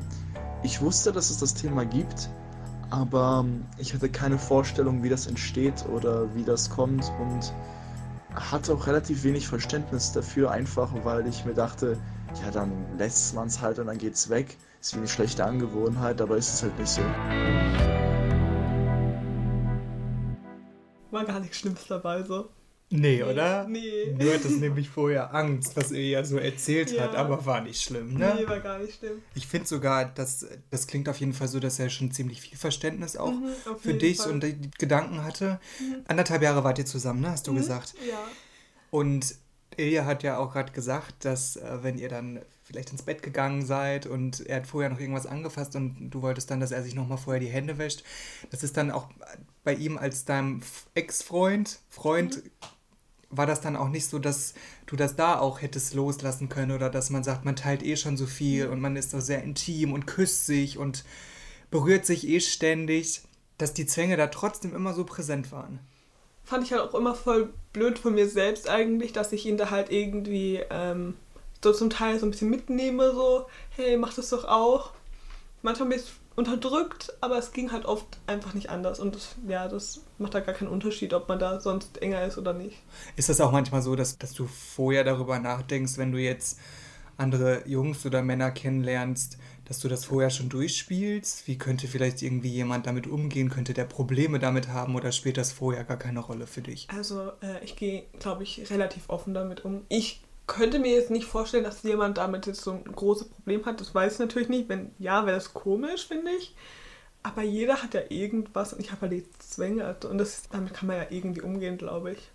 Ich 0.62 0.80
wusste, 0.80 1.10
dass 1.10 1.30
es 1.30 1.38
das 1.38 1.54
Thema 1.54 1.84
gibt, 1.84 2.30
aber 2.90 3.44
ich 3.78 3.94
hatte 3.94 4.08
keine 4.08 4.38
Vorstellung, 4.38 5.02
wie 5.02 5.08
das 5.08 5.26
entsteht 5.26 5.84
oder 5.92 6.32
wie 6.34 6.44
das 6.44 6.70
kommt 6.70 7.10
und 7.20 7.52
hatte 8.34 8.74
auch 8.74 8.86
relativ 8.86 9.24
wenig 9.24 9.48
Verständnis 9.48 10.12
dafür, 10.12 10.50
einfach 10.50 10.92
weil 11.02 11.26
ich 11.26 11.44
mir 11.44 11.54
dachte, 11.54 11.98
ja, 12.42 12.50
dann 12.50 12.72
lässt 12.98 13.34
man 13.34 13.48
es 13.48 13.60
halt 13.60 13.78
und 13.78 13.86
dann 13.86 13.98
geht's 13.98 14.28
weg. 14.28 14.56
Ist 14.80 14.94
wie 14.94 14.98
eine 14.98 15.08
schlechte 15.08 15.44
Angewohnheit, 15.44 16.20
aber 16.20 16.36
ist 16.36 16.52
es 16.54 16.62
halt 16.62 16.78
nicht 16.78 16.88
so. 16.90 17.02
War 21.10 21.24
gar 21.24 21.40
nichts 21.40 21.58
Schlimmes 21.58 21.86
dabei, 21.88 22.22
so. 22.22 22.50
Nee, 22.88 23.24
oder? 23.24 23.66
Nee. 23.66 24.14
Du 24.16 24.32
hattest 24.32 24.60
nämlich 24.60 24.88
vorher 24.88 25.34
Angst, 25.34 25.76
was 25.76 25.90
er 25.90 26.02
ja 26.02 26.22
so 26.24 26.36
erzählt 26.38 26.92
Ja. 26.92 27.02
hat, 27.04 27.16
aber 27.16 27.44
war 27.44 27.60
nicht 27.60 27.82
schlimm, 27.82 28.14
ne? 28.14 28.36
Nee, 28.38 28.46
war 28.48 28.60
gar 28.60 28.78
nicht 28.78 28.98
schlimm. 28.98 29.22
Ich 29.34 29.48
finde 29.48 29.66
sogar, 29.66 30.04
dass 30.04 30.46
das 30.70 30.86
klingt 30.86 31.08
auf 31.08 31.18
jeden 31.18 31.32
Fall 31.32 31.48
so, 31.48 31.58
dass 31.58 31.80
er 31.80 31.90
schon 31.90 32.12
ziemlich 32.12 32.40
viel 32.42 32.56
Verständnis 32.56 33.16
auch 33.16 33.32
Mhm, 33.32 33.54
für 33.80 33.94
dich 33.94 34.18
Fall. 34.18 34.30
und 34.30 34.44
die 34.44 34.70
Gedanken 34.78 35.24
hatte. 35.24 35.58
Anderthalb 36.06 36.42
Jahre 36.42 36.62
wart 36.62 36.78
ihr 36.78 36.86
zusammen, 36.86 37.22
ne? 37.22 37.30
Hast 37.30 37.48
du 37.48 37.52
Mhm, 37.52 37.56
gesagt. 37.56 37.94
Ja. 38.08 38.24
Und 38.90 39.34
Ilja 39.76 40.04
hat 40.04 40.22
ja 40.22 40.38
auch 40.38 40.52
gerade 40.52 40.72
gesagt, 40.72 41.24
dass 41.24 41.56
äh, 41.56 41.78
wenn 41.82 41.98
ihr 41.98 42.08
dann 42.08 42.40
vielleicht 42.62 42.90
ins 42.90 43.02
Bett 43.02 43.22
gegangen 43.22 43.64
seid 43.64 44.06
und 44.06 44.44
er 44.46 44.56
hat 44.56 44.66
vorher 44.66 44.90
noch 44.90 44.98
irgendwas 44.98 45.26
angefasst 45.26 45.76
und 45.76 46.10
du 46.10 46.22
wolltest 46.22 46.50
dann, 46.50 46.60
dass 46.60 46.72
er 46.72 46.82
sich 46.82 46.94
nochmal 46.94 47.18
vorher 47.18 47.40
die 47.40 47.48
Hände 47.48 47.78
wäscht, 47.78 48.02
das 48.50 48.64
ist 48.64 48.76
dann 48.76 48.90
auch 48.90 49.08
bei 49.62 49.74
ihm 49.74 49.98
als 49.98 50.24
deinem 50.24 50.62
Ex-Freund, 50.94 51.78
Freund, 51.88 52.42
war 53.30 53.46
das 53.46 53.60
dann 53.60 53.76
auch 53.76 53.88
nicht 53.88 54.06
so, 54.08 54.18
dass 54.18 54.54
du 54.86 54.96
das 54.96 55.16
da 55.16 55.38
auch 55.38 55.60
hättest 55.62 55.94
loslassen 55.94 56.48
können 56.48 56.72
oder 56.72 56.90
dass 56.90 57.10
man 57.10 57.24
sagt, 57.24 57.44
man 57.44 57.56
teilt 57.56 57.82
eh 57.82 57.96
schon 57.96 58.16
so 58.16 58.26
viel 58.26 58.68
und 58.68 58.80
man 58.80 58.96
ist 58.96 59.10
so 59.10 59.20
sehr 59.20 59.42
intim 59.42 59.92
und 59.92 60.06
küsst 60.06 60.46
sich 60.46 60.78
und 60.78 61.04
berührt 61.70 62.06
sich 62.06 62.26
eh 62.26 62.40
ständig, 62.40 63.22
dass 63.58 63.74
die 63.74 63.86
Zwänge 63.86 64.16
da 64.16 64.28
trotzdem 64.28 64.74
immer 64.74 64.94
so 64.94 65.04
präsent 65.04 65.50
waren. 65.52 65.80
Fand 66.46 66.64
ich 66.64 66.72
halt 66.72 66.80
auch 66.80 66.94
immer 66.94 67.14
voll 67.14 67.52
blöd 67.72 67.98
von 67.98 68.14
mir 68.14 68.28
selbst 68.28 68.68
eigentlich, 68.68 69.12
dass 69.12 69.32
ich 69.32 69.44
ihn 69.44 69.58
da 69.58 69.70
halt 69.70 69.90
irgendwie 69.90 70.62
ähm, 70.70 71.14
so 71.62 71.72
zum 71.72 71.90
Teil 71.90 72.18
so 72.18 72.26
ein 72.26 72.30
bisschen 72.30 72.48
mitnehme, 72.48 73.12
so, 73.12 73.46
hey, 73.70 73.96
mach 73.98 74.14
das 74.14 74.30
doch 74.30 74.44
auch. 74.44 74.92
Manchmal 75.62 75.88
bin 75.90 75.98
ich 75.98 76.12
unterdrückt, 76.36 77.14
aber 77.20 77.38
es 77.38 77.52
ging 77.52 77.72
halt 77.72 77.86
oft 77.86 78.06
einfach 78.26 78.54
nicht 78.54 78.70
anders. 78.70 79.00
Und 79.00 79.14
das, 79.16 79.34
ja, 79.48 79.66
das 79.68 80.02
macht 80.18 80.34
da 80.34 80.40
gar 80.40 80.54
keinen 80.54 80.68
Unterschied, 80.68 81.12
ob 81.14 81.28
man 81.28 81.38
da 81.38 81.60
sonst 81.60 82.00
enger 82.00 82.24
ist 82.24 82.38
oder 82.38 82.52
nicht. 82.52 82.76
Ist 83.16 83.28
das 83.28 83.40
auch 83.40 83.52
manchmal 83.52 83.82
so, 83.82 83.96
dass, 83.96 84.16
dass 84.18 84.32
du 84.32 84.46
vorher 84.46 85.02
darüber 85.02 85.38
nachdenkst, 85.38 85.98
wenn 85.98 86.12
du 86.12 86.18
jetzt 86.18 86.60
andere 87.16 87.66
Jungs 87.66 88.04
oder 88.04 88.22
Männer 88.22 88.50
kennenlernst, 88.50 89.38
dass 89.66 89.80
du 89.80 89.88
das 89.88 90.04
vorher 90.04 90.30
schon 90.30 90.48
durchspielst? 90.48 91.46
Wie 91.46 91.58
könnte 91.58 91.88
vielleicht 91.88 92.22
irgendwie 92.22 92.48
jemand 92.48 92.86
damit 92.86 93.06
umgehen? 93.06 93.50
Könnte 93.50 93.74
der 93.74 93.84
Probleme 93.84 94.38
damit 94.38 94.68
haben 94.68 94.94
oder 94.94 95.12
spielt 95.12 95.36
das 95.36 95.52
vorher 95.52 95.84
gar 95.84 95.98
keine 95.98 96.20
Rolle 96.20 96.46
für 96.46 96.62
dich? 96.62 96.88
Also 96.90 97.32
äh, 97.42 97.62
ich 97.62 97.76
gehe, 97.76 98.04
glaube 98.20 98.44
ich, 98.44 98.70
relativ 98.70 99.08
offen 99.08 99.34
damit 99.34 99.64
um. 99.64 99.82
Ich 99.88 100.22
könnte 100.46 100.78
mir 100.78 100.92
jetzt 100.94 101.10
nicht 101.10 101.26
vorstellen, 101.26 101.64
dass 101.64 101.82
jemand 101.82 102.18
damit 102.18 102.46
jetzt 102.46 102.62
so 102.62 102.72
ein 102.72 102.84
großes 102.84 103.28
Problem 103.28 103.64
hat. 103.66 103.80
Das 103.80 103.94
weiß 103.94 104.14
ich 104.14 104.18
natürlich 104.20 104.48
nicht. 104.48 104.68
Wenn 104.68 104.92
ja, 104.98 105.26
wäre 105.26 105.36
das 105.36 105.52
komisch, 105.52 106.06
finde 106.06 106.30
ich. 106.30 106.54
Aber 107.24 107.42
jeder 107.42 107.82
hat 107.82 107.94
ja 107.94 108.02
irgendwas 108.08 108.72
und 108.72 108.78
ich 108.78 108.92
habe 108.92 109.02
halt 109.02 109.12
die 109.12 109.24
Zwänge 109.40 109.96
und 110.08 110.18
das, 110.18 110.44
damit 110.50 110.72
kann 110.72 110.86
man 110.86 110.96
ja 110.96 111.06
irgendwie 111.10 111.40
umgehen, 111.40 111.76
glaube 111.76 112.12
ich. 112.12 112.30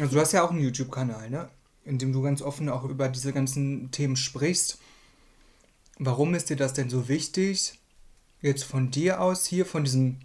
Also 0.00 0.16
du 0.16 0.20
hast 0.20 0.32
ja 0.32 0.42
auch 0.42 0.50
einen 0.50 0.60
YouTube-Kanal, 0.60 1.30
ne? 1.30 1.48
In 1.84 1.98
dem 1.98 2.12
du 2.12 2.20
ganz 2.20 2.42
offen 2.42 2.68
auch 2.68 2.82
über 2.82 3.08
diese 3.08 3.32
ganzen 3.32 3.92
Themen 3.92 4.16
sprichst. 4.16 4.80
Warum 5.98 6.34
ist 6.34 6.50
dir 6.50 6.56
das 6.56 6.74
denn 6.74 6.90
so 6.90 7.08
wichtig, 7.08 7.78
jetzt 8.42 8.64
von 8.64 8.90
dir 8.90 9.20
aus 9.20 9.46
hier, 9.46 9.64
von 9.64 9.84
diesem 9.84 10.18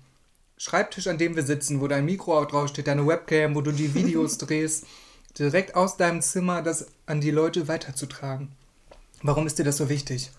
Schreibtisch, 0.58 1.08
an 1.08 1.18
dem 1.18 1.36
wir 1.36 1.44
sitzen, 1.44 1.82
wo 1.82 1.88
dein 1.88 2.06
Mikro 2.06 2.38
auch 2.38 2.46
draufsteht, 2.46 2.88
deine 2.88 3.08
Webcam, 3.08 3.56
wo 3.56 3.62
du 3.62 3.72
die 3.72 3.96
Videos 3.96 4.38
drehst, 4.40 4.86
direkt 5.40 5.76
aus 5.76 5.98
deinem 5.98 6.22
Zimmer 6.22 6.62
das 6.62 6.88
an 7.06 7.22
die 7.22 7.32
Leute 7.32 7.68
weiterzutragen? 7.68 8.50
Warum 9.24 9.48
ist 9.48 9.60
dir 9.60 9.64
das 9.64 9.78
so 9.78 9.90
wichtig? 9.90 10.32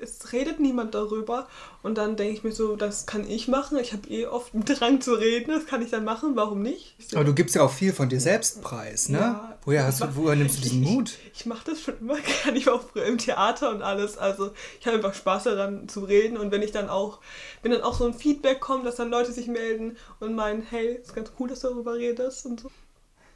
Es 0.00 0.32
redet 0.32 0.60
niemand 0.60 0.94
darüber 0.94 1.48
und 1.82 1.98
dann 1.98 2.16
denke 2.16 2.34
ich 2.34 2.44
mir 2.44 2.52
so, 2.52 2.76
das 2.76 3.06
kann 3.06 3.28
ich 3.28 3.48
machen. 3.48 3.78
Ich 3.78 3.92
habe 3.92 4.08
eh 4.08 4.26
oft 4.26 4.54
einen 4.54 4.64
Drang 4.64 5.00
zu 5.00 5.14
reden, 5.14 5.50
das 5.50 5.66
kann 5.66 5.82
ich 5.82 5.90
dann 5.90 6.04
machen, 6.04 6.36
warum 6.36 6.62
nicht? 6.62 6.94
Aber 7.14 7.24
du 7.24 7.34
gibst 7.34 7.54
ja 7.54 7.62
auch 7.62 7.72
viel 7.72 7.92
von 7.92 8.08
dir 8.08 8.20
selbst 8.20 8.62
preis, 8.62 9.08
ne? 9.08 9.18
Ja. 9.18 9.58
woher, 9.64 9.84
hast 9.84 10.00
du, 10.00 10.06
woher 10.14 10.36
nimmst 10.36 10.58
du 10.58 10.62
diesen 10.62 10.80
Mut? 10.82 11.18
Ich, 11.32 11.40
ich 11.40 11.46
mache 11.46 11.70
das 11.70 11.80
schon 11.80 11.98
immer 12.00 12.16
gerne. 12.42 12.58
Ich 12.58 12.66
war 12.66 12.74
auch 12.74 12.82
früher 12.82 13.04
im 13.04 13.18
Theater 13.18 13.70
und 13.70 13.82
alles. 13.82 14.18
Also 14.18 14.50
ich 14.80 14.86
habe 14.86 14.96
einfach 14.96 15.14
Spaß 15.14 15.44
daran 15.44 15.88
zu 15.88 16.00
reden. 16.04 16.36
Und 16.36 16.52
wenn 16.52 16.62
ich 16.62 16.72
dann 16.72 16.88
auch, 16.88 17.20
wenn 17.62 17.72
dann 17.72 17.82
auch 17.82 17.94
so 17.94 18.06
ein 18.06 18.14
Feedback 18.14 18.60
kommt, 18.60 18.86
dass 18.86 18.96
dann 18.96 19.10
Leute 19.10 19.32
sich 19.32 19.48
melden 19.48 19.96
und 20.20 20.34
meinen, 20.34 20.62
hey, 20.62 20.94
ist 20.94 21.14
ganz 21.14 21.32
cool, 21.38 21.48
dass 21.48 21.60
du 21.60 21.68
darüber 21.68 21.94
redest 21.94 22.46
und 22.46 22.60
so. 22.60 22.70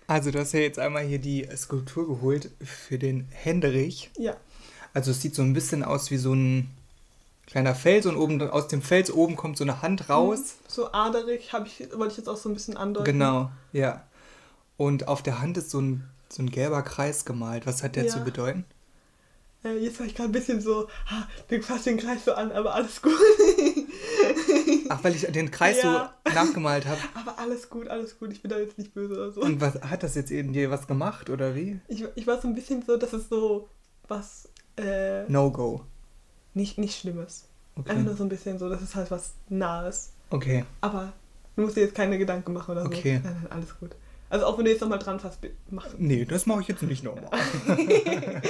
Also 0.06 0.30
du 0.30 0.40
hast 0.40 0.52
ja 0.52 0.60
jetzt 0.60 0.78
einmal 0.78 1.04
hier 1.04 1.18
die 1.18 1.48
Skulptur 1.56 2.06
geholt 2.06 2.50
für 2.62 2.98
den 2.98 3.28
Henderich. 3.30 4.10
Ja. 4.18 4.36
Also 4.94 5.10
es 5.10 5.20
sieht 5.22 5.34
so 5.34 5.42
ein 5.42 5.52
bisschen 5.54 5.82
aus 5.82 6.10
wie 6.10 6.18
so 6.18 6.34
ein 6.34 6.70
kleiner 7.46 7.74
Fels 7.74 8.06
und 8.06 8.16
oben 8.16 8.40
aus 8.50 8.68
dem 8.68 8.82
Fels 8.82 9.10
oben 9.10 9.36
kommt 9.36 9.56
so 9.58 9.64
eine 9.64 9.82
Hand 9.82 10.08
raus. 10.08 10.56
So 10.68 10.92
aderig 10.92 11.52
habe 11.52 11.66
ich, 11.66 11.80
wollte 11.96 12.12
ich 12.12 12.18
jetzt 12.18 12.28
auch 12.28 12.36
so 12.36 12.48
ein 12.48 12.54
bisschen 12.54 12.76
andeuten. 12.76 13.04
Genau, 13.06 13.50
ja. 13.72 14.04
Und 14.76 15.08
auf 15.08 15.22
der 15.22 15.40
Hand 15.40 15.56
ist 15.56 15.70
so 15.70 15.80
ein, 15.80 16.08
so 16.28 16.42
ein 16.42 16.50
gelber 16.50 16.82
Kreis 16.82 17.24
gemalt. 17.24 17.66
Was 17.66 17.82
hat 17.82 17.96
der 17.96 18.04
Ja. 18.04 18.10
zu 18.12 18.20
bedeuten? 18.20 18.64
Äh, 19.64 19.78
jetzt 19.78 19.98
war 20.00 20.06
ich 20.06 20.14
gerade 20.14 20.28
ein 20.28 20.32
bisschen 20.32 20.60
so, 20.60 20.88
ha, 21.08 21.28
den 21.50 21.62
fasst 21.62 21.86
den 21.86 21.96
Kreis 21.96 22.24
so 22.24 22.32
an, 22.32 22.50
aber 22.52 22.74
alles 22.74 23.00
gut. 23.00 23.12
Ach, 24.88 25.02
weil 25.04 25.14
ich 25.14 25.22
den 25.26 25.50
Kreis 25.50 25.82
Ja. 25.82 26.14
so 26.24 26.30
nachgemalt 26.34 26.86
habe. 26.86 26.98
aber 27.14 27.38
alles 27.38 27.70
gut, 27.70 27.88
alles 27.88 28.18
gut. 28.18 28.32
Ich 28.32 28.42
bin 28.42 28.50
da 28.50 28.58
jetzt 28.58 28.78
nicht 28.78 28.92
böse 28.94 29.14
oder 29.14 29.30
so. 29.30 29.40
Und 29.40 29.60
was 29.60 29.74
hat 29.82 30.02
das 30.02 30.14
jetzt 30.14 30.30
dir 30.30 30.70
was 30.70 30.86
gemacht 30.86 31.30
oder 31.30 31.54
wie? 31.54 31.80
Ich, 31.88 32.04
ich 32.14 32.26
war 32.26 32.40
so 32.40 32.48
ein 32.48 32.54
bisschen 32.54 32.82
so, 32.82 32.96
dass 32.96 33.12
es 33.12 33.28
so 33.28 33.68
was 34.08 34.48
äh, 34.76 35.24
No-Go. 35.28 35.82
nicht, 36.54 36.78
nicht 36.78 36.98
Schlimmes. 36.98 37.44
Einfach 37.76 37.92
Okay. 37.94 38.02
nur 38.02 38.14
so 38.16 38.22
ein 38.24 38.28
bisschen 38.28 38.58
so, 38.58 38.68
dass 38.68 38.82
es 38.82 38.94
halt 38.94 39.10
was 39.10 39.32
Nahes. 39.48 40.10
Okay. 40.30 40.64
Aber 40.82 41.12
du 41.56 41.62
musst 41.62 41.76
dir 41.76 41.82
jetzt 41.82 41.94
keine 41.94 42.18
Gedanken 42.18 42.52
machen 42.52 42.72
oder 42.72 42.82
so. 42.82 42.88
Okay. 42.88 43.20
Nein, 43.22 43.36
nein, 43.42 43.46
alles 43.52 43.78
gut. 43.78 43.90
Also 44.28 44.46
auch 44.46 44.56
wenn 44.58 44.64
du 44.64 44.70
jetzt 44.70 44.80
nochmal 44.80 44.98
dran 44.98 45.20
fasst, 45.20 45.38
mach 45.70 45.86
Nee, 45.98 46.24
das 46.24 46.46
mache 46.46 46.60
ich 46.62 46.68
jetzt 46.68 46.82
nicht 46.82 47.02
nochmal. 47.04 47.28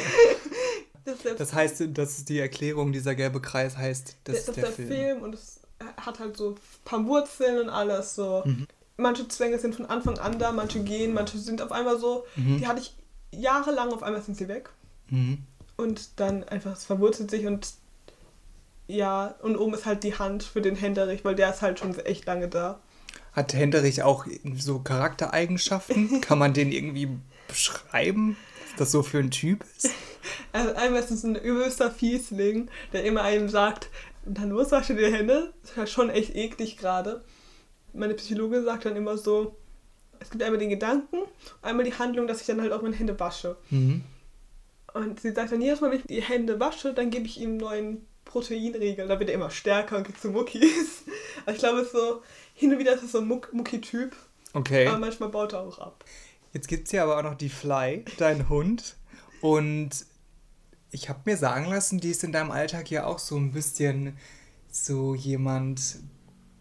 das. 1.04 1.24
Ist 1.24 1.40
Das 1.40 1.52
heißt, 1.52 1.84
das 1.88 2.18
ist 2.18 2.28
die 2.28 2.38
Erklärung, 2.38 2.92
dieser 2.92 3.14
gelbe 3.14 3.40
Kreis 3.40 3.76
heißt, 3.76 4.16
das 4.24 4.34
das 4.36 4.42
ist 4.42 4.48
ist 4.48 4.56
der, 4.56 4.64
der 4.64 4.72
Film. 4.72 4.88
Film. 4.88 5.22
und 5.22 5.34
es 5.34 5.60
hat 5.96 6.18
halt 6.20 6.36
so 6.36 6.50
ein 6.50 6.54
paar 6.84 7.04
Wurzeln 7.06 7.60
und 7.60 7.68
alles 7.68 8.14
so. 8.14 8.42
Mhm. 8.44 8.66
Manche 8.96 9.26
Zwänge 9.26 9.58
sind 9.58 9.74
von 9.74 9.86
Anfang 9.86 10.18
an 10.18 10.38
da, 10.38 10.52
manche 10.52 10.82
gehen, 10.84 11.14
manche 11.14 11.38
sind 11.38 11.60
auf 11.62 11.72
einmal 11.72 11.98
so. 11.98 12.24
Mhm. 12.36 12.58
Die 12.58 12.66
hatte 12.66 12.80
ich 12.80 12.94
jahrelang, 13.32 13.92
auf 13.92 14.02
einmal 14.02 14.22
sind 14.22 14.36
sie 14.36 14.46
weg. 14.48 14.70
Mhm. 15.08 15.38
Und 15.82 16.20
dann 16.20 16.44
einfach, 16.44 16.72
es 16.72 16.84
verwurzelt 16.84 17.30
sich 17.30 17.46
und 17.46 17.68
ja, 18.86 19.34
und 19.42 19.56
oben 19.56 19.74
ist 19.74 19.86
halt 19.86 20.04
die 20.04 20.18
Hand 20.18 20.42
für 20.42 20.60
den 20.60 20.76
Händerich, 20.76 21.24
weil 21.24 21.34
der 21.34 21.50
ist 21.50 21.62
halt 21.62 21.78
schon 21.78 21.98
echt 22.00 22.26
lange 22.26 22.48
da. 22.48 22.80
Hat 23.32 23.54
Henderich 23.54 24.02
auch 24.02 24.26
so 24.56 24.80
Charaktereigenschaften? 24.80 26.20
Kann 26.20 26.38
man 26.38 26.52
den 26.52 26.72
irgendwie 26.72 27.08
beschreiben, 27.48 28.36
was 28.64 28.78
das 28.78 28.92
so 28.92 29.02
für 29.02 29.18
ein 29.18 29.30
Typ 29.30 29.64
ist? 29.76 29.90
Also 30.52 30.72
einmal 30.74 31.00
ist 31.00 31.10
es 31.10 31.24
ein 31.24 31.34
übelster 31.34 31.90
Fiesling, 31.90 32.68
der 32.92 33.04
immer 33.04 33.22
einem 33.22 33.48
sagt, 33.48 33.88
dann 34.24 34.50
los, 34.50 34.70
wasch 34.70 34.86
dir 34.86 34.94
die 34.94 35.12
Hände. 35.12 35.52
Das 35.62 35.72
ist 35.72 35.76
ja 35.76 35.86
schon 35.88 36.10
echt 36.10 36.36
eklig 36.36 36.76
gerade. 36.76 37.24
Meine 37.92 38.14
Psychologe 38.14 38.62
sagt 38.62 38.84
dann 38.84 38.94
immer 38.94 39.18
so, 39.18 39.56
es 40.20 40.30
gibt 40.30 40.44
einmal 40.44 40.60
den 40.60 40.70
Gedanken, 40.70 41.16
einmal 41.60 41.84
die 41.84 41.94
Handlung, 41.94 42.28
dass 42.28 42.40
ich 42.40 42.46
dann 42.46 42.60
halt 42.60 42.72
auch 42.72 42.82
meine 42.82 42.94
Hände 42.94 43.18
wasche. 43.18 43.56
Mhm. 43.70 44.04
Und 44.94 45.20
sie 45.20 45.32
sagt 45.32 45.52
dann 45.52 45.60
jedes 45.62 45.80
Mal, 45.80 45.90
wenn 45.90 45.98
ich 46.00 46.06
die 46.06 46.22
Hände 46.22 46.60
wasche, 46.60 46.92
dann 46.92 47.10
gebe 47.10 47.26
ich 47.26 47.40
ihm 47.40 47.50
einen 47.50 47.56
neuen 47.58 48.06
Proteinriegel. 48.24 49.08
Da 49.08 49.18
wird 49.18 49.30
er 49.30 49.34
immer 49.36 49.50
stärker 49.50 49.96
und 49.96 50.04
kriegt 50.04 50.20
so 50.20 50.30
Muckis. 50.30 51.02
Also 51.44 51.56
ich 51.56 51.58
glaube, 51.58 51.78
es 51.80 51.86
ist 51.86 51.92
so, 51.92 52.22
hin 52.54 52.72
und 52.72 52.78
wieder 52.78 52.94
ist 52.94 53.02
es 53.02 53.10
so 53.12 53.18
ein 53.18 53.26
Muck 53.26 53.52
Mucki-Typ, 53.52 54.14
Okay. 54.52 54.86
aber 54.86 54.98
manchmal 54.98 55.28
baut 55.30 55.54
er 55.54 55.60
auch 55.62 55.78
ab. 55.80 56.04
Jetzt 56.52 56.68
gibt 56.68 56.86
es 56.86 56.92
ja 56.92 57.02
aber 57.02 57.18
auch 57.18 57.22
noch 57.24 57.34
die 57.34 57.48
Fly, 57.48 58.04
dein 58.18 58.48
Hund. 58.48 58.94
Und 59.40 59.90
ich 60.92 61.08
habe 61.08 61.18
mir 61.24 61.36
sagen 61.36 61.66
lassen, 61.68 61.98
die 61.98 62.10
ist 62.10 62.22
in 62.22 62.30
deinem 62.30 62.52
Alltag 62.52 62.90
ja 62.92 63.06
auch 63.06 63.18
so 63.18 63.36
ein 63.36 63.50
bisschen 63.50 64.16
so 64.70 65.16
jemand, 65.16 65.96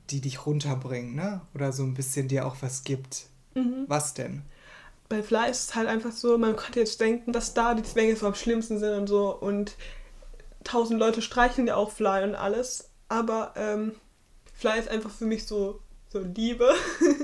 die 0.10 0.20
dich 0.22 0.48
runterbringt, 0.48 1.16
ne? 1.16 1.42
Oder 1.54 1.72
so 1.74 1.84
ein 1.84 1.94
bisschen 1.94 2.28
dir 2.28 2.48
auch 2.48 2.56
was 2.62 2.84
gibt. 2.84 3.28
Was 3.88 4.14
denn? 4.16 4.42
Bei 5.12 5.22
Fly 5.22 5.52
ist 5.52 5.70
es 5.70 5.76
halt 5.76 5.90
einfach 5.90 6.14
so, 6.14 6.38
man 6.38 6.56
könnte 6.56 6.80
jetzt 6.80 7.02
denken, 7.02 7.34
dass 7.34 7.54
da 7.54 7.76
die 7.76 7.84
Zwänge 7.84 8.16
so 8.16 8.26
am 8.26 8.34
schlimmsten 8.34 8.80
sind 8.80 8.94
und 8.94 9.08
so 9.08 9.36
und 9.36 9.76
tausend 10.64 11.00
Leute 11.00 11.22
streicheln 11.22 11.68
ja 11.68 11.76
auch 11.76 11.92
Fly 11.92 12.24
und 12.24 12.34
alles, 12.34 12.90
aber 13.10 13.54
ähm, 13.58 13.92
Fly 14.54 14.80
ist 14.80 14.88
einfach 14.88 15.12
für 15.12 15.26
mich 15.26 15.46
so, 15.46 15.82
so 16.08 16.20
Liebe 16.20 16.74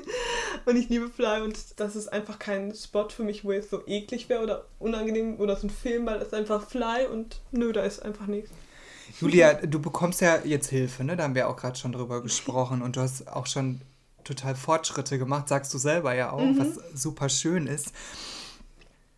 und 0.66 0.76
ich 0.76 0.90
liebe 0.90 1.08
Fly 1.08 1.42
und 1.44 1.58
das 1.80 1.96
ist 1.96 2.10
einfach 2.10 2.40
kein 2.40 2.76
Spot 2.76 3.08
für 3.08 3.24
mich, 3.24 3.46
wo 3.46 3.54
es 3.54 3.70
so 3.70 3.82
eklig 3.88 4.28
wäre 4.28 4.44
oder 4.44 4.66
unangenehm 4.80 5.40
oder 5.40 5.56
so 5.56 5.68
ein 5.68 5.70
Film, 5.70 6.06
weil 6.08 6.22
es 6.22 6.34
einfach 6.34 6.68
Fly 6.68 7.08
und 7.10 7.40
nö, 7.52 7.72
da 7.72 7.84
ist 7.84 8.04
einfach 8.04 8.28
nichts. 8.28 8.52
Julia, 9.22 9.54
du 9.54 9.80
bekommst 9.80 10.20
ja 10.20 10.40
jetzt 10.44 10.70
Hilfe, 10.70 11.06
ne? 11.06 11.16
Da 11.16 11.24
haben 11.24 11.36
wir 11.36 11.48
auch 11.48 11.56
gerade 11.56 11.80
schon 11.80 11.94
drüber 11.94 12.22
gesprochen 12.22 12.82
und 12.82 12.98
du 12.98 13.00
hast 13.00 13.30
auch 13.30 13.48
schon 13.48 13.80
total 14.28 14.56
Fortschritte 14.56 15.18
gemacht, 15.18 15.48
sagst 15.48 15.74
du 15.74 15.78
selber 15.78 16.14
ja 16.14 16.32
auch, 16.32 16.42
was 16.58 16.80
super 16.94 17.30
schön 17.30 17.68
ist. 17.68 17.92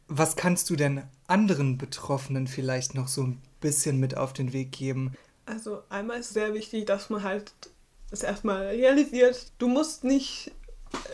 Was 0.08 0.36
kannst 0.36 0.70
du 0.70 0.76
denn 0.76 1.04
anderen 1.28 1.78
Betroffenen 1.78 2.48
vielleicht 2.48 2.96
noch 2.96 3.08
so 3.08 3.24
ein 3.24 3.42
bisschen 3.60 4.00
mit 4.00 4.18
auf 4.18 4.34
den 4.34 4.54
Weg 4.54 4.72
geben? 4.72 5.14
Also 5.46 5.82
einmal 5.90 6.20
ist 6.20 6.34
sehr 6.34 6.54
wichtig, 6.54 6.86
dass 6.86 7.10
man 7.10 7.24
halt 7.24 7.54
es 8.12 8.24
erstmal 8.24 8.68
realisiert, 8.68 9.52
du 9.60 9.68
musst 9.68 10.04
nicht 10.04 10.52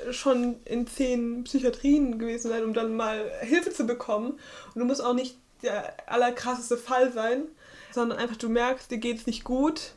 äh, 0.08 0.13
schon 0.13 0.62
in 0.65 0.88
zehn 0.88 1.43
Psychiatrien 1.43 2.19
gewesen 2.19 2.49
sein, 2.49 2.63
um 2.63 2.73
dann 2.73 2.95
mal 2.95 3.29
Hilfe 3.41 3.71
zu 3.71 3.86
bekommen. 3.86 4.39
Und 4.73 4.79
du 4.79 4.86
musst 4.86 5.03
auch 5.03 5.13
nicht 5.13 5.38
der 5.62 6.10
allerkrasseste 6.10 6.77
Fall 6.77 7.12
sein, 7.12 7.43
sondern 7.91 8.19
einfach 8.19 8.38
du 8.38 8.49
merkst, 8.49 8.91
dir 8.91 8.97
geht's 8.97 9.25
nicht 9.25 9.43
gut. 9.43 9.93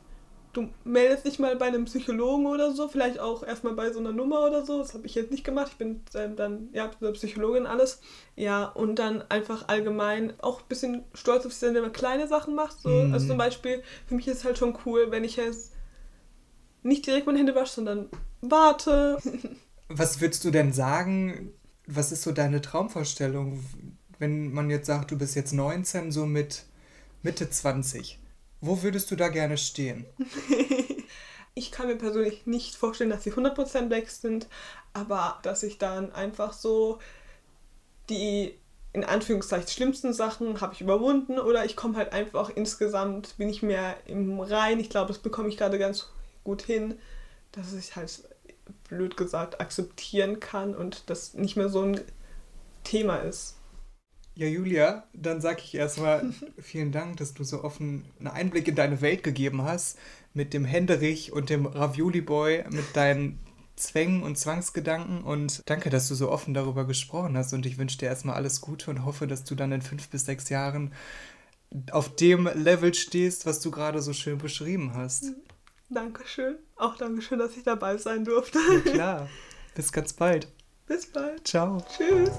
Du 0.58 0.70
meldest 0.82 1.24
dich 1.24 1.38
mal 1.38 1.54
bei 1.54 1.66
einem 1.66 1.84
Psychologen 1.84 2.46
oder 2.46 2.72
so, 2.72 2.88
vielleicht 2.88 3.20
auch 3.20 3.44
erstmal 3.44 3.74
bei 3.74 3.92
so 3.92 4.00
einer 4.00 4.10
Nummer 4.10 4.44
oder 4.44 4.66
so. 4.66 4.78
Das 4.78 4.92
habe 4.92 5.06
ich 5.06 5.14
jetzt 5.14 5.30
nicht 5.30 5.44
gemacht. 5.44 5.68
Ich 5.70 5.78
bin 5.78 6.00
dann, 6.12 6.68
ja, 6.72 6.90
Psychologin 7.12 7.64
alles. 7.64 8.00
Ja, 8.34 8.64
und 8.64 8.96
dann 8.96 9.22
einfach 9.30 9.68
allgemein 9.68 10.32
auch 10.40 10.60
ein 10.62 10.68
bisschen 10.68 11.04
stolz 11.14 11.46
auf 11.46 11.52
sich 11.52 11.72
wenn 11.72 11.82
man 11.82 11.92
kleine 11.92 12.26
Sachen 12.26 12.56
macht. 12.56 12.80
So. 12.80 12.88
Mhm. 12.88 13.12
Also 13.12 13.28
zum 13.28 13.38
Beispiel, 13.38 13.84
für 14.08 14.16
mich 14.16 14.26
ist 14.26 14.38
es 14.38 14.44
halt 14.44 14.58
schon 14.58 14.76
cool, 14.84 15.12
wenn 15.12 15.22
ich 15.22 15.36
jetzt 15.36 15.74
nicht 16.82 17.06
direkt 17.06 17.26
meine 17.26 17.38
Hände 17.38 17.54
wasche, 17.54 17.74
sondern 17.74 18.08
warte. 18.40 19.18
Was 19.88 20.20
würdest 20.20 20.44
du 20.44 20.50
denn 20.50 20.72
sagen? 20.72 21.52
Was 21.86 22.10
ist 22.10 22.22
so 22.22 22.32
deine 22.32 22.60
Traumvorstellung, 22.60 23.64
wenn 24.18 24.52
man 24.52 24.70
jetzt 24.70 24.88
sagt, 24.88 25.12
du 25.12 25.18
bist 25.18 25.36
jetzt 25.36 25.52
19, 25.52 26.10
so 26.10 26.26
mit 26.26 26.64
Mitte 27.22 27.48
20? 27.48 28.18
Wo 28.60 28.82
würdest 28.82 29.10
du 29.10 29.16
da 29.16 29.28
gerne 29.28 29.56
stehen? 29.56 30.06
Ich 31.54 31.72
kann 31.72 31.88
mir 31.88 31.96
persönlich 31.96 32.46
nicht 32.46 32.76
vorstellen, 32.76 33.10
dass 33.10 33.24
sie 33.24 33.32
100% 33.32 33.90
weg 33.90 34.10
sind, 34.10 34.46
aber 34.92 35.40
dass 35.42 35.64
ich 35.64 35.76
dann 35.78 36.12
einfach 36.12 36.52
so 36.52 37.00
die 38.08 38.54
in 38.92 39.04
Anführungszeichen 39.04 39.68
schlimmsten 39.68 40.12
Sachen 40.12 40.60
habe 40.60 40.74
ich 40.74 40.80
überwunden 40.80 41.38
oder 41.38 41.64
ich 41.64 41.76
komme 41.76 41.96
halt 41.96 42.12
einfach 42.12 42.50
insgesamt, 42.50 43.36
bin 43.36 43.48
ich 43.48 43.62
mehr 43.62 43.96
im 44.06 44.40
Rein. 44.40 44.80
Ich 44.80 44.88
glaube, 44.88 45.08
das 45.08 45.18
bekomme 45.18 45.48
ich 45.48 45.56
gerade 45.56 45.78
ganz 45.78 46.10
gut 46.44 46.62
hin, 46.62 46.98
dass 47.52 47.72
ich 47.72 47.96
halt 47.96 48.22
blöd 48.88 49.16
gesagt 49.16 49.60
akzeptieren 49.60 50.40
kann 50.40 50.74
und 50.74 51.10
das 51.10 51.34
nicht 51.34 51.56
mehr 51.56 51.68
so 51.68 51.82
ein 51.82 52.00
Thema 52.84 53.16
ist. 53.16 53.57
Ja, 54.38 54.46
Julia, 54.46 55.03
dann 55.14 55.40
sag 55.40 55.59
ich 55.64 55.74
erstmal 55.74 56.33
vielen 56.61 56.92
Dank, 56.92 57.16
dass 57.16 57.35
du 57.35 57.42
so 57.42 57.64
offen 57.64 58.05
einen 58.20 58.29
Einblick 58.29 58.68
in 58.68 58.77
deine 58.77 59.01
Welt 59.01 59.24
gegeben 59.24 59.62
hast 59.62 59.98
mit 60.33 60.55
dem 60.55 60.64
Händerich 60.64 61.33
und 61.33 61.51
dem 61.51 61.66
Ravioli 61.66 62.20
Boy, 62.20 62.62
mit 62.70 62.94
deinen 62.94 63.40
Zwängen 63.74 64.22
und 64.22 64.38
Zwangsgedanken 64.38 65.22
und 65.24 65.62
danke, 65.66 65.90
dass 65.90 66.07
du 66.07 66.14
so 66.14 66.31
offen 66.31 66.55
darüber 66.55 66.87
gesprochen 66.87 67.37
hast 67.37 67.53
und 67.53 67.66
ich 67.66 67.79
wünsche 67.79 67.98
dir 67.98 68.07
erstmal 68.07 68.37
alles 68.37 68.61
Gute 68.61 68.92
und 68.92 69.05
hoffe, 69.05 69.27
dass 69.27 69.42
du 69.42 69.57
dann 69.57 69.72
in 69.72 69.83
fünf 69.83 70.09
bis 70.09 70.27
sechs 70.27 70.48
Jahren 70.51 70.92
auf 71.90 72.14
dem 72.14 72.48
Level 72.55 72.94
stehst, 72.94 73.44
was 73.44 73.59
du 73.59 73.72
gerade 73.72 74.01
so 74.03 74.12
schön 74.12 74.38
beschrieben 74.38 74.94
hast. 74.94 75.33
Dankeschön. 75.88 76.59
Auch 76.77 76.96
Dankeschön, 76.96 77.40
dass 77.40 77.57
ich 77.57 77.64
dabei 77.64 77.96
sein 77.96 78.24
durfte. 78.24 78.61
Ja 78.72 78.92
klar. 78.92 79.29
Bis 79.74 79.90
ganz 79.90 80.12
bald. 80.12 80.46
Bis 80.87 81.07
bald. 81.07 81.44
Ciao. 81.44 81.85
Tschüss. 81.96 82.31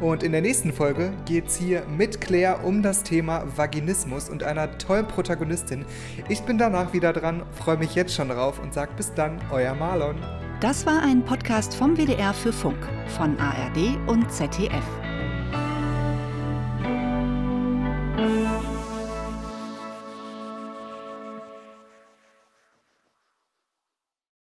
Und 0.00 0.22
in 0.22 0.32
der 0.32 0.40
nächsten 0.40 0.72
Folge 0.72 1.12
geht 1.26 1.48
es 1.48 1.56
hier 1.56 1.82
mit 1.86 2.20
Claire 2.20 2.64
um 2.64 2.82
das 2.82 3.02
Thema 3.02 3.44
Vaginismus 3.56 4.30
und 4.30 4.42
einer 4.42 4.78
tollen 4.78 5.06
Protagonistin. 5.06 5.84
Ich 6.28 6.40
bin 6.42 6.56
danach 6.56 6.94
wieder 6.94 7.12
dran, 7.12 7.42
freue 7.52 7.76
mich 7.76 7.94
jetzt 7.94 8.14
schon 8.14 8.30
drauf 8.30 8.58
und 8.62 8.72
sage 8.72 8.92
bis 8.96 9.12
dann, 9.12 9.38
euer 9.50 9.74
Marlon. 9.74 10.16
Das 10.60 10.86
war 10.86 11.02
ein 11.02 11.24
Podcast 11.24 11.74
vom 11.74 11.96
WDR 11.96 12.32
für 12.32 12.52
Funk 12.52 12.78
von 13.08 13.38
ARD 13.38 13.98
und 14.06 14.30
ZDF. 14.32 15.09